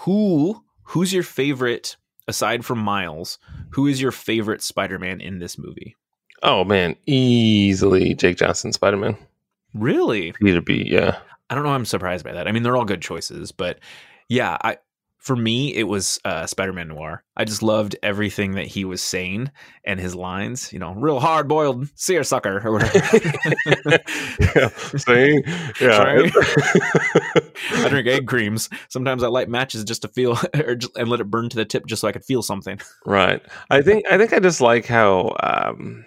[0.04, 1.96] Who who's your favorite
[2.26, 3.38] aside from Miles?
[3.70, 5.96] Who is your favorite Spider-Man in this movie?
[6.42, 9.16] Oh man, easily Jake Johnson Spider Man.
[9.74, 10.32] Really?
[10.32, 10.84] Peter B.
[10.86, 11.18] Yeah.
[11.48, 11.70] I don't know.
[11.70, 12.48] I'm surprised by that.
[12.48, 13.78] I mean, they're all good choices, but
[14.28, 14.78] yeah, I
[15.22, 17.22] for me it was uh, Spider-Man Noir.
[17.36, 19.50] I just loved everything that he was saying
[19.84, 20.72] and his lines.
[20.72, 22.98] You know, real hard boiled seersucker or whatever.
[24.56, 24.68] yeah.
[24.96, 25.42] See?
[25.80, 26.28] Yeah.
[27.72, 28.68] I drink egg creams.
[28.88, 31.64] Sometimes I light matches just to feel, or just, and let it burn to the
[31.64, 32.80] tip just so I could feel something.
[33.06, 33.40] Right.
[33.70, 36.04] I think I think I just like how um,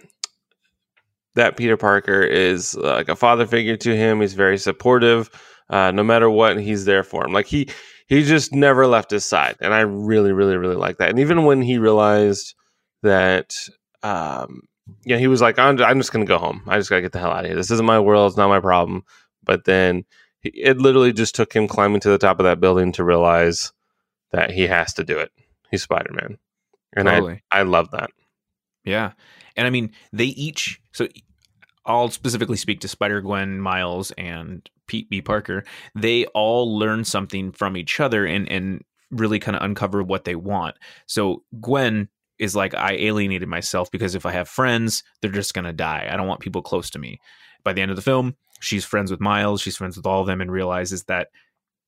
[1.36, 4.22] that Peter Parker is uh, like a father figure to him.
[4.22, 5.30] He's very supportive.
[5.70, 7.34] Uh, no matter what, he's there for him.
[7.34, 7.70] Like he
[8.08, 11.10] he just never left his side, and I really, really, really like that.
[11.10, 12.54] And even when he realized
[13.04, 13.56] that,
[14.04, 14.62] um,
[15.04, 16.64] you know, he was like, "I'm, I'm just gonna go home.
[16.68, 17.56] I just gotta get the hell out of here.
[17.56, 18.32] This isn't my world.
[18.32, 19.04] It's not my problem."
[19.44, 20.06] But then
[20.40, 23.74] he, it literally just took him climbing to the top of that building to realize
[24.32, 25.32] that he has to do it.
[25.72, 26.38] He's Spider Man,
[26.96, 28.12] and I I love that.
[28.86, 29.14] Yeah.
[29.56, 31.08] And I mean, they each, so
[31.86, 35.22] I'll specifically speak to Spider Gwen, Miles, and Pete B.
[35.22, 35.64] Parker.
[35.94, 40.36] They all learn something from each other and, and really kind of uncover what they
[40.36, 40.76] want.
[41.06, 42.10] So Gwen
[42.40, 46.08] is like, I alienated myself because if I have friends, they're just to die.
[46.10, 47.20] I don't want people close to me.
[47.64, 50.28] By the end of the film, she's friends with Miles, she's friends with all of
[50.28, 51.30] them, and realizes that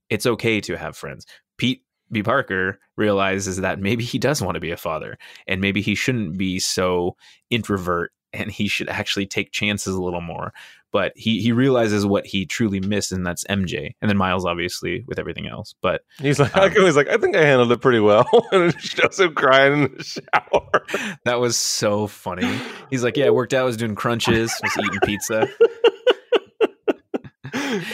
[0.10, 1.26] it's okay to have friends.
[1.58, 2.24] Pete B.
[2.24, 5.18] Parker realizes that maybe he does want to be a father
[5.48, 7.16] and maybe he shouldn't be so
[7.50, 10.54] introvert and he should actually take chances a little more.
[10.94, 13.92] But he he realizes what he truly missed, and that's MJ.
[14.02, 15.76] And then Miles, obviously, with everything else.
[15.82, 18.80] But He's like, Um, he's like, I think I handled it pretty well, and it
[18.82, 21.18] shows him crying in the shower.
[21.26, 22.50] that was so funny.
[22.90, 25.50] He's like, "Yeah, I worked out, I was doing crunches, was eating pizza."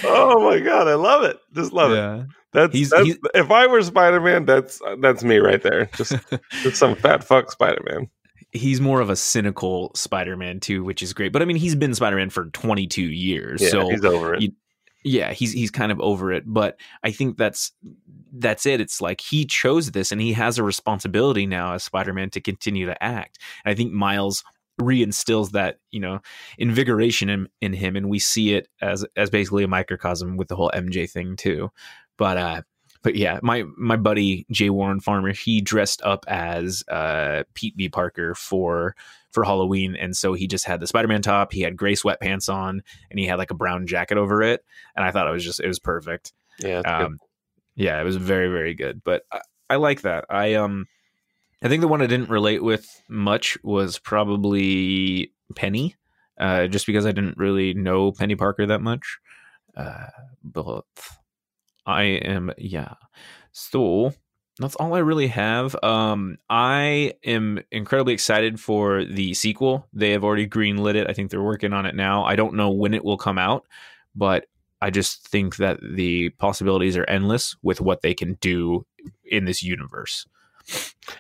[0.04, 1.38] oh my god, I love it.
[1.54, 2.28] Just love it.
[2.52, 5.90] That's, He's- that's he's- if I were Spider Man, that's that's me right there.
[5.96, 6.16] Just
[6.62, 8.10] just some fat fuck Spider Man.
[8.54, 11.34] He's more of a cynical Spider-Man too, which is great.
[11.34, 14.41] But I mean, he's been Spider-Man for 22 years, Yeah, so he's over it.
[14.43, 14.54] you-
[15.06, 17.74] yeah he's he's kind of over it but i think that's
[18.32, 22.30] that's it it's like he chose this and he has a responsibility now as spider-man
[22.30, 24.45] to continue to act and i think miles
[24.80, 26.22] reinstills that you know
[26.58, 30.56] invigoration in, in him and we see it as as basically a microcosm with the
[30.56, 31.70] whole mj thing too
[32.18, 32.62] but uh
[33.04, 37.89] but yeah, my my buddy Jay Warren Farmer, he dressed up as uh, Pete B.
[37.89, 38.95] Parker for
[39.32, 42.51] for Halloween, and so he just had the Spider Man top, he had gray sweatpants
[42.51, 42.82] on,
[43.12, 44.64] and he had like a brown jacket over it,
[44.95, 46.34] and I thought it was just it was perfect.
[46.60, 46.80] Yeah.
[46.80, 47.20] Um,
[47.76, 49.04] yeah, it was very very good.
[49.04, 50.26] But I, I like that.
[50.30, 50.88] I um,
[51.62, 55.95] I think the one I didn't relate with much was probably Penny,
[56.38, 59.20] uh, just because I didn't really know Penny Parker that much.
[59.76, 60.08] Uh,
[60.43, 60.86] but
[61.86, 62.94] I am yeah.
[63.52, 64.14] So
[64.60, 65.76] that's all I really have.
[65.84, 69.88] Um, I am incredibly excited for the sequel.
[69.94, 71.10] They have already greenlit it.
[71.10, 72.24] I think they're working on it now.
[72.24, 73.66] I don't know when it will come out,
[74.16, 74.46] but
[74.82, 78.86] I just think that the possibilities are endless with what they can do
[79.24, 80.28] in this universe.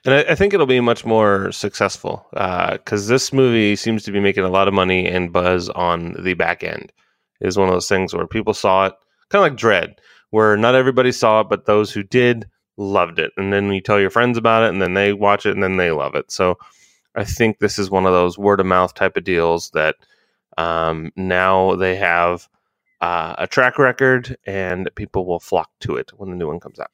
[0.05, 4.19] And I, I think it'll be much more successful because this movie seems to be
[4.19, 6.91] making a lot of money and buzz on the back end.
[7.41, 8.93] Is one of those things where people saw it,
[9.29, 9.99] kind of like Dread,
[10.33, 13.31] where not everybody saw it, but those who did loved it.
[13.37, 15.77] And then you tell your friends about it, and then they watch it, and then
[15.77, 16.31] they love it.
[16.31, 16.57] So
[17.13, 19.95] I think this is one of those word of mouth type of deals that
[20.57, 22.49] um, now they have
[22.99, 26.79] uh, a track record, and people will flock to it when the new one comes
[26.79, 26.89] out.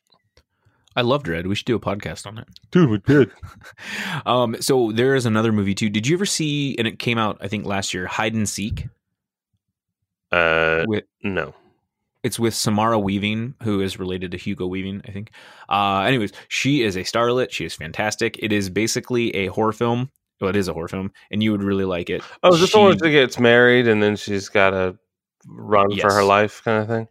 [0.98, 1.48] I love Dread.
[1.48, 2.48] We should do a podcast on it.
[2.72, 3.32] Dude, we did.
[4.26, 5.90] um, so there is another movie too.
[5.90, 6.76] Did you ever see?
[6.78, 8.06] And it came out, I think, last year.
[8.06, 8.90] Hide and Seek.
[10.30, 11.54] Uh, With no.
[12.24, 15.32] It's with Samara Weaving, who is related to Hugo Weaving, I think.
[15.70, 17.52] Uh, anyways, she is a starlet.
[17.52, 18.38] She is fantastic.
[18.42, 20.12] It is basically a horror film.
[20.42, 22.22] Well, it is a horror film, and you would really like it.
[22.44, 24.98] Oh, is this the one that gets married and then she's got to
[25.48, 27.08] run for her life kind of thing?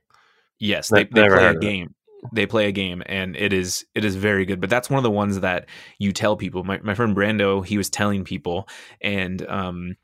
[0.59, 1.95] Yes, they, they play a game.
[2.33, 4.61] They play a game, and it is it is very good.
[4.61, 6.65] But that's one of the ones that you tell people.
[6.65, 8.69] My my friend Brando, he was telling people,
[9.01, 9.97] and um,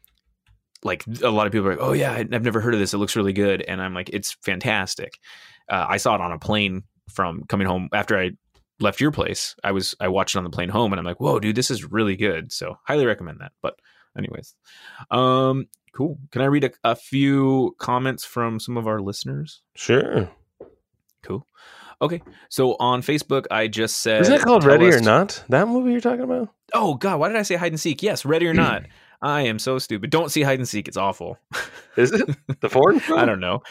[0.85, 2.95] like a lot of people are like, "Oh yeah, I've never heard of this.
[2.95, 5.19] It looks really good," and I'm like, "It's fantastic."
[5.69, 8.33] Uh, I saw it on a plane from coming home after I
[8.81, 9.57] left your place.
[9.65, 11.71] I was I watched it on the plane home, and I'm like, "Whoa, dude, this
[11.71, 13.53] is really good." So highly recommend that.
[13.63, 13.79] But
[14.17, 14.55] anyways,
[15.11, 16.19] um, cool.
[16.31, 19.63] Can I read a, a few comments from some of our listeners?
[19.75, 20.31] Sure.
[21.23, 21.47] Cool.
[22.03, 22.23] Okay.
[22.51, 24.21] So on Facebook, I just said.
[24.23, 25.43] Isn't it called Ready or Not?
[25.49, 26.51] That movie you're talking about?
[26.73, 27.19] Oh, God.
[27.21, 28.03] Why did I say hide and seek?
[28.03, 28.85] Yes, ready or not.
[29.25, 30.11] I am so stupid.
[30.11, 30.87] Don't see hide and seek.
[30.87, 31.39] It's awful.
[31.97, 32.29] Is it
[32.61, 33.01] the foreign?
[33.17, 33.63] I don't know.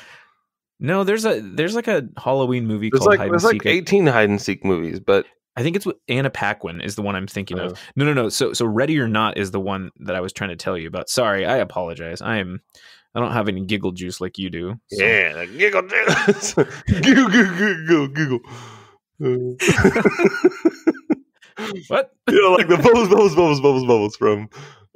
[0.79, 3.65] No, there's a there's like a Halloween movie There's called like Hide and like Seek.
[3.67, 5.25] I- 18 hide and seek movies, but
[5.55, 7.67] I think it's with Anna Paquin is the one I'm thinking Oh.
[7.67, 7.79] of.
[7.95, 8.29] No, no, no.
[8.29, 10.87] So so Ready or Not is the one that I was trying to tell you
[10.87, 11.07] about.
[11.09, 12.21] Sorry, I apologize.
[12.21, 12.59] I am
[13.15, 14.75] I don't have any giggle juice like you do.
[14.89, 16.53] so- yeah, the giggle juice.
[16.87, 18.39] giggle, giggle, giggle, giggle.
[21.87, 22.11] What?
[22.29, 24.49] you know, like the bubbles, bubbles, bubbles, bubbles, bubbles from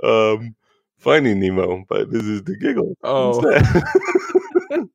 [0.04, 0.56] um,
[0.98, 2.96] Finding Nemo, but this is the giggle.
[3.04, 3.42] Oh.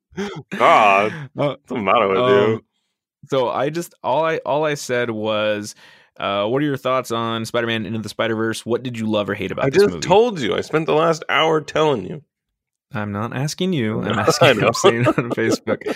[0.57, 2.23] God, Uh, what's the matter with you?
[2.55, 2.61] Um,
[3.29, 5.75] so I just all I all I said was,
[6.19, 8.65] uh, what are your thoughts on Spider-Man Into the Spider-Verse?
[8.65, 10.01] What did you love or hate about I this just movie?
[10.01, 10.55] told you.
[10.55, 12.21] I spent the last hour telling you.
[12.93, 14.01] I'm not asking you.
[14.03, 14.63] I'm asking.
[14.63, 15.95] I'm saying on Facebook.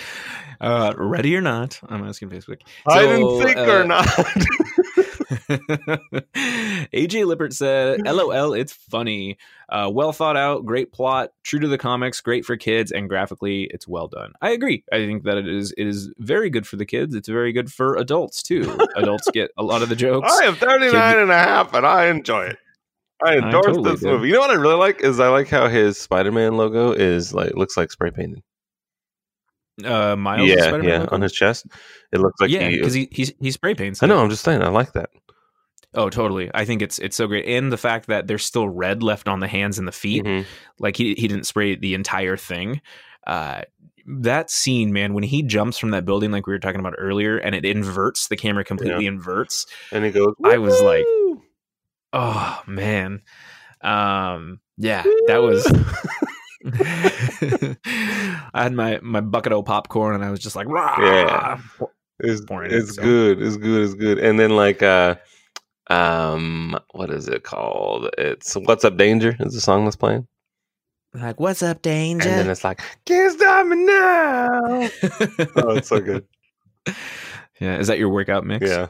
[0.60, 1.78] Uh, ready or not?
[1.88, 2.60] I'm asking Facebook.
[2.88, 4.08] I didn't think uh, or not.
[6.92, 9.38] AJ Lippert said, "LOL, it's funny.
[9.68, 13.64] Uh, well thought out, great plot, true to the comics, great for kids, and graphically,
[13.64, 14.32] it's well done.
[14.40, 14.84] I agree.
[14.92, 15.72] I think that it is.
[15.76, 17.14] It is very good for the kids.
[17.14, 18.78] It's very good for adults too.
[18.96, 20.32] adults get a lot of the jokes.
[20.32, 22.58] I am 39 and a half and I enjoy it.
[23.22, 24.28] I endorse totally this movie.
[24.28, 27.54] You know what I really like is I like how his Spider-Man logo is like
[27.56, 28.42] looks like spray painted.
[29.84, 31.14] Uh, Miles, yeah, Spider-Man yeah, logo?
[31.14, 31.66] on his chest.
[32.12, 34.02] It looks like yeah, because he, he's he spray paints.
[34.02, 34.08] I it.
[34.08, 34.18] know.
[34.18, 34.62] I'm just saying.
[34.62, 35.10] I like that.
[35.94, 36.50] Oh, totally.
[36.52, 39.40] I think it's it's so great, and the fact that there's still red left on
[39.40, 40.24] the hands and the feet.
[40.24, 40.44] Mhm.
[40.78, 42.80] Like he he didn't spray the entire thing.
[43.26, 43.62] Uh,
[44.06, 47.36] that scene, man, when he jumps from that building, like we were talking about earlier,
[47.38, 49.66] and it inverts, the camera completely inverts.
[49.92, 50.34] And it goes.
[50.44, 51.04] I was like-
[52.12, 53.20] Oh man,
[53.82, 55.64] um, yeah, that was.
[56.64, 57.76] I
[58.54, 60.96] had my my bucket of popcorn, and I was just like, Rah!
[60.98, 61.60] Yeah.
[62.20, 63.02] It's, it, it's so.
[63.02, 63.40] good.
[63.40, 63.82] It's good.
[63.82, 64.18] It's good.
[64.18, 65.16] And then like uh
[65.88, 68.10] um what is it called?
[68.18, 70.26] It's What's Up Danger is the song that's playing.
[71.14, 72.28] like, what's up, danger?
[72.28, 74.48] And then it's like, Can't stop me now.
[75.56, 76.26] oh, it's so good.
[77.60, 78.68] yeah, is that your workout mix?
[78.68, 78.88] Yeah.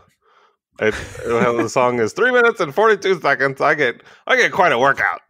[0.80, 0.94] It,
[1.26, 3.60] well, the song is three minutes and forty two seconds.
[3.60, 5.20] I get I get quite a workout.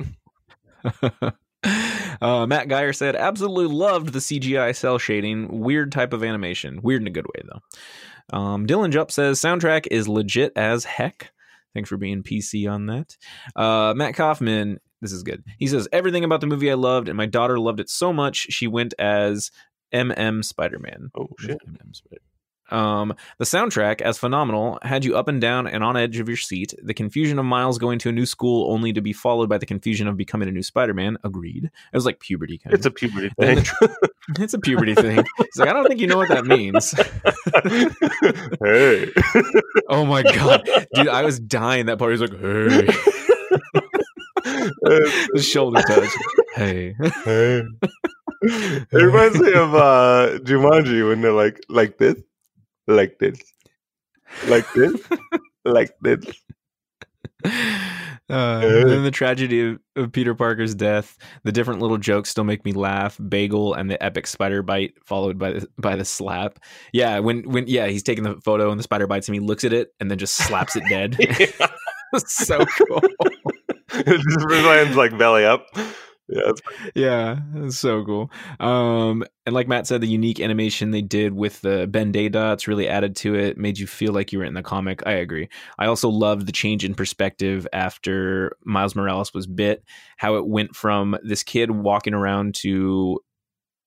[2.20, 5.60] uh, Matt Geyer said, absolutely loved the CGI cell shading.
[5.60, 6.80] Weird type of animation.
[6.82, 8.36] Weird in a good way, though.
[8.36, 11.32] Um, Dylan Jupp says, soundtrack is legit as heck.
[11.74, 13.16] Thanks for being PC on that.
[13.54, 15.44] Uh, Matt Kaufman, this is good.
[15.58, 18.36] He says, everything about the movie I loved, and my daughter loved it so much,
[18.50, 19.50] she went as
[19.94, 21.10] MM Spider Man.
[21.16, 21.58] Oh shit.
[21.66, 22.22] MM Spider-
[22.70, 26.36] Um, the soundtrack, as phenomenal, had you up and down and on edge of your
[26.36, 26.74] seat.
[26.82, 29.66] The confusion of Miles going to a new school only to be followed by the
[29.66, 31.16] confusion of becoming a new Spider-Man.
[31.24, 31.64] Agreed.
[31.64, 32.58] It was like puberty.
[32.58, 32.92] Kind It's of.
[32.92, 33.56] a puberty thing.
[33.56, 33.98] the-
[34.40, 35.24] it's a puberty thing.
[35.38, 36.92] He's like, I don't think you know what that means.
[38.62, 39.10] hey.
[39.90, 41.08] Oh my god, dude!
[41.08, 42.10] I was dying that part.
[42.12, 42.86] He's like, hey,
[45.32, 46.10] the shoulder touch.
[46.54, 46.94] Hey,
[47.24, 47.62] Hey.
[48.42, 52.16] it reminds me of uh Jumanji when they're like like this,
[52.88, 53.40] like this,
[54.48, 55.00] like this,
[55.64, 56.24] like this.
[58.30, 61.16] Uh, and then the tragedy of, of Peter Parker's death.
[61.44, 63.18] The different little jokes still make me laugh.
[63.26, 66.58] Bagel and the epic spider bite, followed by the, by the slap.
[66.92, 69.32] Yeah, when when yeah, he's taking the photo and the spider bites him.
[69.32, 71.16] He looks at it and then just slaps it dead.
[72.26, 73.00] so cool.
[73.92, 75.66] it just lands like belly up.
[76.28, 76.52] Yeah,
[76.94, 78.30] yeah, it's so cool.
[78.60, 82.68] Um, and like Matt said, the unique animation they did with the Ben Day dots
[82.68, 85.02] really added to it, made you feel like you were in the comic.
[85.06, 85.48] I agree.
[85.78, 89.84] I also loved the change in perspective after Miles Morales was bit,
[90.18, 93.20] how it went from this kid walking around to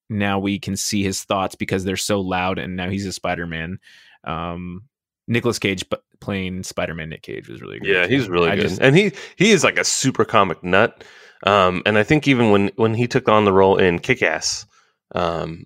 [0.10, 3.46] now we can see his thoughts because they're so loud, and now he's a Spider
[3.46, 3.78] Man.
[4.24, 4.84] Um,
[5.28, 5.86] Nicolas Cage
[6.20, 7.88] playing Spider Man Nick Cage was really good.
[7.88, 11.04] yeah, he's really I good, just- and he he is like a super comic nut.
[11.44, 14.66] Um, and I think even when when he took on the role in Kick Ass,
[15.16, 15.66] um,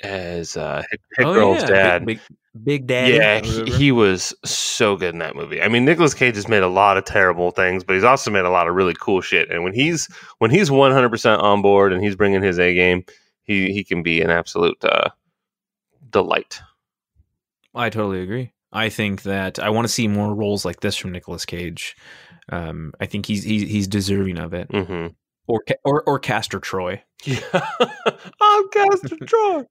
[0.00, 2.20] as uh, Hit, Hit Oh, Girl's yeah, dad, Big,
[2.54, 3.14] big, big Daddy.
[3.14, 5.60] Yeah, he, he was so good in that movie.
[5.60, 8.44] I mean, Nicolas Cage has made a lot of terrible things, but he's also made
[8.44, 9.50] a lot of really cool shit.
[9.50, 10.06] And when he's
[10.38, 13.04] when he's one hundred percent on board and he's bringing his A game,
[13.42, 15.10] he he can be an absolute uh,
[16.10, 16.60] delight.
[17.74, 18.52] I totally agree.
[18.72, 21.96] I think that I want to see more roles like this from Nicolas Cage.
[22.50, 25.08] Um, I think he's he's he's deserving of it, hmm
[25.48, 27.02] or or or Castor Troy.
[27.24, 27.38] Yeah,
[28.40, 29.62] I'm Castor Troy.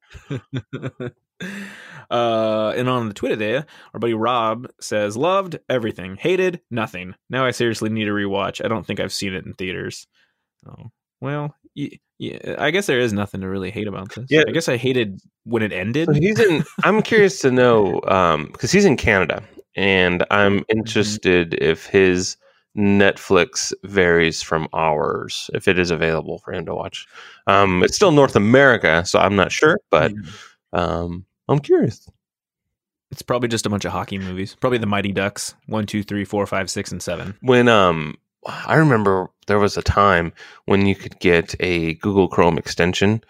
[2.10, 7.16] uh, and on the Twitter there, our buddy Rob says, "Loved everything, hated nothing.
[7.30, 8.64] Now I seriously need a rewatch.
[8.64, 10.08] I don't think I've seen it in theaters.
[10.68, 14.26] Oh well, y- yeah, I guess there is nothing to really hate about this.
[14.30, 14.44] Yeah.
[14.48, 16.08] I guess I hated when it ended.
[16.08, 16.64] So he's in.
[16.84, 18.00] I'm curious to know
[18.52, 19.44] because he's in Canada,
[19.76, 22.38] and I'm interested if his
[22.78, 27.08] Netflix varies from ours, if it is available for him to watch.
[27.48, 30.12] Um, it's still North America, so I'm not sure, but
[30.74, 32.08] um, I'm curious.
[33.12, 34.56] It's probably just a bunch of hockey movies.
[34.60, 35.56] Probably the Mighty Ducks.
[35.68, 37.36] One, two, three, four, five, six, and seven.
[37.42, 40.34] When um, I remember there was a time
[40.66, 43.24] when you could get a Google Chrome extension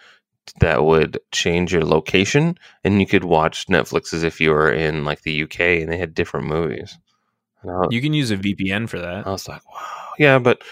[0.60, 5.04] that would change your location, and you could watch Netflix as if you were in
[5.04, 6.98] like the UK, and they had different movies.
[7.62, 9.26] And You can use a VPN for that.
[9.26, 10.62] I was like, wow, yeah, but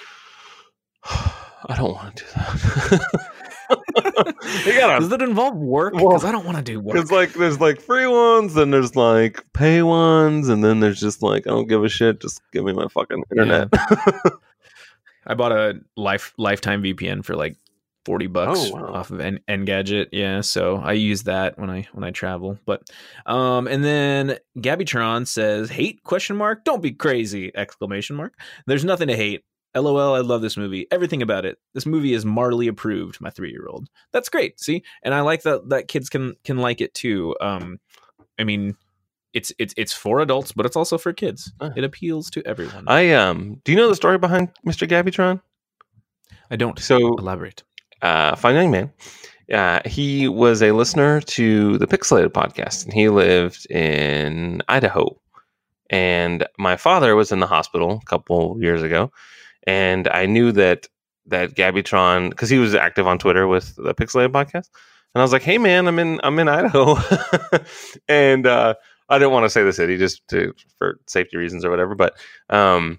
[1.04, 3.24] I don't want to do that.
[4.66, 5.94] you gotta Does it involve work?
[5.94, 6.94] Well, Because I don't want to do work.
[6.94, 11.22] Because like there's like free ones, then there's like pay ones, and then there's just
[11.22, 12.20] like I don't give a shit.
[12.20, 13.68] Just give me my fucking internet.
[15.26, 17.56] I bought a life lifetime VPN for like
[18.04, 18.92] forty bucks Oh, wow.
[18.94, 20.08] off of N- Engadget.
[20.12, 22.58] Yeah, so I use that when I when I travel.
[22.66, 22.88] But
[23.26, 26.64] um, and then Gabbytron says, "Hate question mark?
[26.64, 28.34] Don't be crazy!" Exclamation mark.
[28.66, 29.42] There's nothing to hate.
[29.76, 30.86] LOL, I love this movie.
[30.92, 31.58] Everything about it.
[31.72, 33.88] This movie is Marley approved, my three year old.
[34.12, 34.60] That's great.
[34.60, 34.84] See?
[35.02, 37.34] And I like that that kids can can like it too.
[37.40, 37.78] Um
[38.38, 38.76] I mean
[39.32, 41.52] it's it's it's for adults, but it's also for kids.
[41.60, 41.72] Ah.
[41.74, 42.84] It appeals to everyone.
[42.86, 44.86] I um, do you know the story behind Mr.
[44.88, 45.40] Gabbytron?
[46.52, 47.64] I don't So, elaborate.
[48.02, 48.92] Uh, fine young man.
[49.52, 55.20] Uh, he was a listener to the Pixelated podcast, and he lived in Idaho.
[55.90, 59.12] And my father was in the hospital a couple years ago,
[59.66, 60.88] and I knew that
[61.26, 64.70] that Gabbytron because he was active on Twitter with the Pixelated podcast,
[65.14, 66.96] and I was like, "Hey, man, I'm in I'm in Idaho,"
[68.08, 68.74] and uh,
[69.10, 72.16] I didn't want to say the city just to for safety reasons or whatever, but
[72.48, 72.98] um,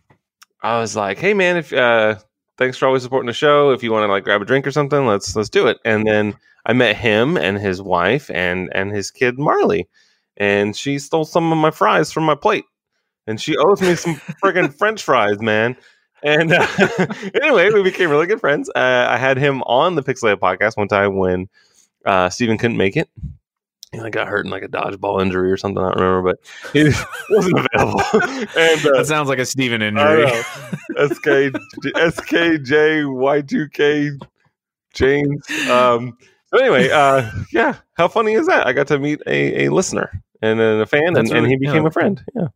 [0.61, 2.15] I was like, "Hey, man, if uh,
[2.57, 3.71] thanks for always supporting the show.
[3.71, 6.05] If you want to like grab a drink or something, let's let's do it." And
[6.07, 6.35] then
[6.65, 9.87] I met him and his wife and and his kid Marley,
[10.37, 12.65] and she stole some of my fries from my plate,
[13.27, 15.75] and she owes me some friggin' French fries, man.
[16.23, 16.67] And uh,
[17.41, 18.69] anyway, we became really good friends.
[18.75, 21.49] Uh, I had him on the Pixelated podcast one time when
[22.05, 23.09] uh, Steven couldn't make it.
[23.91, 25.81] He like got hurt in like a dodgeball injury or something.
[25.81, 26.39] I don't remember, but
[26.73, 26.83] he
[27.29, 28.01] wasn't available.
[28.13, 30.25] and uh, that sounds like a Steven injury.
[30.25, 30.41] know.
[31.07, 31.53] SK
[31.95, 33.05] SKJ
[34.93, 35.49] James.
[35.69, 36.17] Um,
[36.47, 38.65] so anyway, uh, yeah, how funny is that?
[38.67, 40.11] I got to meet a, a listener
[40.41, 41.87] and then a fan, and, That's and he became yeah.
[41.87, 42.23] a friend.
[42.35, 42.47] Yeah,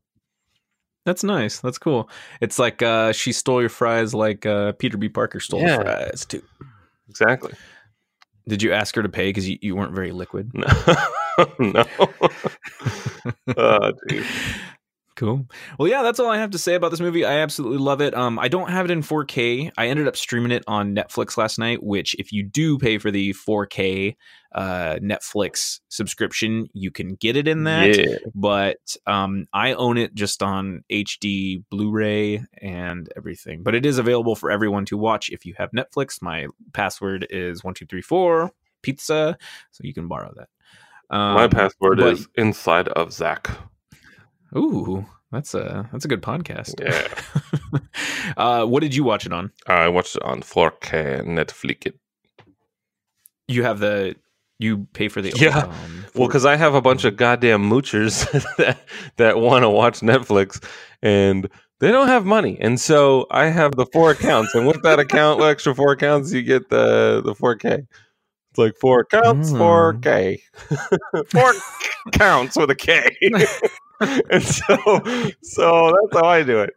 [1.05, 1.59] That's nice.
[1.59, 2.09] That's cool.
[2.41, 5.09] It's like uh, she stole your fries like uh, Peter B.
[5.09, 5.82] Parker stole Yeah.
[5.82, 6.41] fries too.
[7.09, 7.53] exactly.
[8.47, 10.51] Did you ask her to pay because you, you weren't very liquid?
[11.39, 11.45] No.
[11.59, 11.85] no.
[13.57, 14.25] oh, geez.
[15.20, 15.45] Cool.
[15.78, 17.26] Well, yeah, that's all I have to say about this movie.
[17.26, 18.13] I absolutely love it.
[18.15, 19.70] Um, I don't have it in 4K.
[19.78, 21.84] I ended up streaming it on Netflix last night.
[21.84, 24.15] Which, if you do pay for the 4K
[24.55, 27.97] uh, Netflix subscription, you can get it in that.
[27.97, 28.15] Yeah.
[28.34, 33.61] But um, I own it just on HD Blu-ray and everything.
[33.61, 36.22] But it is available for everyone to watch if you have Netflix.
[36.22, 38.51] My password is one two three four
[38.84, 39.38] pizza,
[39.72, 40.47] so you can borrow that.
[41.13, 43.49] Um, My password but- is inside of Zach.
[44.56, 46.80] Ooh, that's a that's a good podcast.
[46.82, 47.80] Yeah.
[48.38, 49.52] uh, what did you watch it on?
[49.68, 51.93] I watched it on 4K Netflix.
[53.47, 54.16] You have the
[54.60, 55.60] you pay for the Yeah.
[55.60, 58.80] um, Well, because I have a bunch of goddamn moochers that,
[59.18, 60.62] that want to watch Netflix
[61.02, 61.47] and
[61.80, 62.58] they don't have money.
[62.60, 64.54] And so I have the four accounts.
[64.54, 67.88] And with that account, extra four accounts, you get the, the 4K.
[68.50, 70.02] It's like four counts, Mm.
[70.02, 71.30] 4K.
[71.30, 71.54] four
[72.12, 73.10] counts with a K.
[74.30, 74.78] and so,
[75.41, 76.74] so that's how I do it.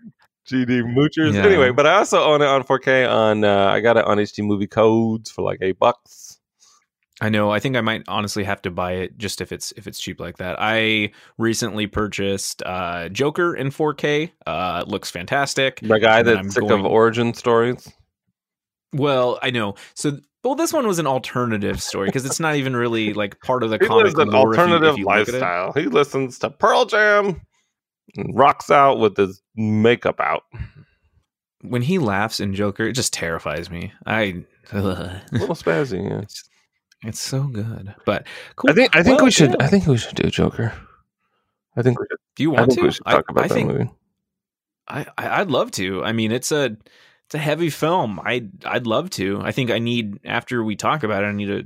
[0.46, 1.34] GD moochers.
[1.34, 1.44] Yeah.
[1.44, 4.44] Anyway, but I also own it on 4K on, uh, I got it on HD
[4.44, 6.40] movie codes for like eight bucks.
[7.20, 7.52] I know.
[7.52, 10.18] I think I might honestly have to buy it just if it's if it's cheap
[10.18, 10.56] like that.
[10.58, 14.32] I recently purchased uh, Joker in 4K.
[14.44, 15.78] Uh, it looks fantastic.
[15.80, 17.88] The guy that's sick going- of origin stories.
[18.92, 19.74] Well, I know.
[19.94, 23.62] So, well, this one was an alternative story because it's not even really like part
[23.62, 25.32] of the He comic lives an lore if you- if alternative you look at it.
[25.32, 25.72] lifestyle.
[25.72, 27.40] He listens to Pearl Jam
[28.16, 30.42] and rocks out with his makeup out.
[31.62, 33.92] When he laughs in Joker, it just terrifies me.
[34.04, 34.44] I.
[34.72, 34.82] ugh.
[34.82, 36.24] A little spazzy, yeah.
[37.04, 38.26] It's so good, but
[38.56, 38.70] cool.
[38.70, 39.56] I think I think Well, we should yeah.
[39.64, 40.72] I think we should do Joker.
[41.76, 42.86] I think we should, Do you I want think to?
[42.86, 43.90] we should talk about I that think movie.
[44.88, 46.04] I, I I'd love to.
[46.04, 46.76] I mean, it's a
[47.32, 48.20] it's a heavy film.
[48.22, 49.40] I I'd love to.
[49.42, 51.62] I think I need after we talk about it, I need a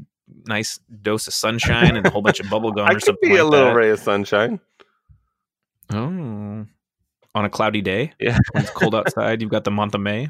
[0.47, 3.31] nice dose of sunshine and a whole bunch of bubble gum I or could something
[3.31, 3.75] be like a little that.
[3.75, 4.61] ray of sunshine.
[5.91, 6.67] Oh,
[7.35, 8.39] on a cloudy day Yeah.
[8.55, 10.29] it's cold outside, you've got the month of May.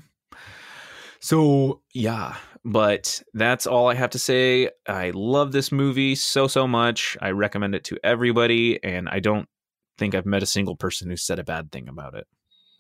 [1.21, 4.71] So yeah, but that's all I have to say.
[4.89, 7.15] I love this movie so so much.
[7.21, 9.51] I recommend it to everybody, and I don't
[9.99, 12.27] think I've met a single person who said a bad thing about it.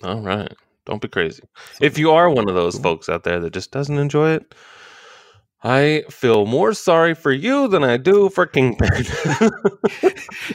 [0.03, 0.55] All right.
[0.87, 1.43] Don't be crazy.
[1.81, 4.55] If you are one of those folks out there that just doesn't enjoy it,
[5.63, 8.89] I feel more sorry for you than I do for Kingpin.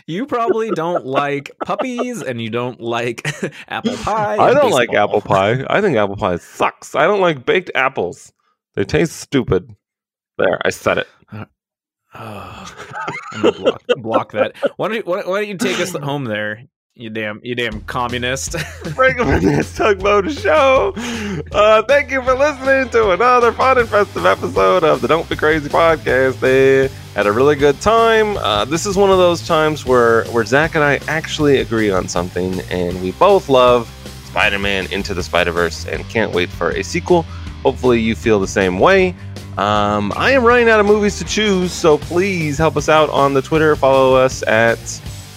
[0.07, 3.27] You probably don't like puppies and you don't like
[3.67, 4.37] apple pie.
[4.37, 5.63] I don't like apple pie.
[5.69, 6.95] I think apple pie sucks.
[6.95, 8.31] I don't like baked apples.
[8.75, 9.75] They taste stupid.
[10.37, 11.07] There, I said it.
[11.33, 11.45] Oh,
[13.33, 14.55] I'm gonna block, block that.
[14.77, 16.63] Why don't, you, why, why don't you take us home there,
[16.95, 18.55] you damn, you damn communist?
[18.85, 20.93] Up this tugboat show.
[21.51, 25.35] Uh, thank you for listening to another fun and festive episode of the Don't Be
[25.35, 26.39] Crazy podcast.
[26.39, 28.37] They had a really good time.
[28.37, 32.07] Uh, this is one of those times where where Zach and I actually agree on
[32.07, 33.89] something, and we both love
[34.25, 37.23] Spider-Man Into the Spider-Verse, and can't wait for a sequel.
[37.63, 39.15] Hopefully, you feel the same way.
[39.57, 43.33] Um, I am running out of movies to choose, so please help us out on
[43.33, 43.75] the Twitter.
[43.75, 44.79] Follow us at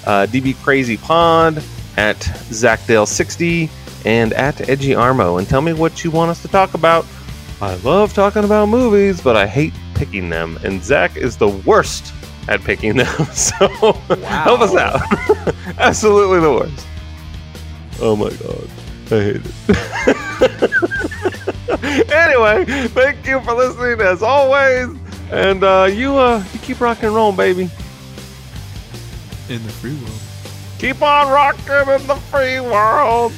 [0.07, 1.63] uh, DB Crazy Pod,
[1.97, 3.71] at ZachDale60,
[4.05, 7.07] and at Edgy Armo, and tell me what you want us to talk about.
[7.61, 12.13] I love talking about movies, but I hate picking them, and Zach is the worst
[12.49, 13.25] at picking them.
[13.33, 15.01] So help us out.
[15.79, 16.87] Absolutely the worst.
[18.01, 18.69] Oh my god.
[19.07, 19.55] I hate it.
[22.13, 24.89] anyway, thank you for listening as always.
[25.31, 27.71] And uh, you uh, you keep rocking and rolling, baby.
[29.49, 30.21] In the free world.
[30.79, 33.33] Keep on rocking in the free world.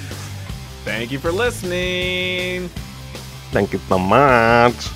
[0.85, 2.69] Thank you for listening.
[3.51, 4.87] Thank you so much.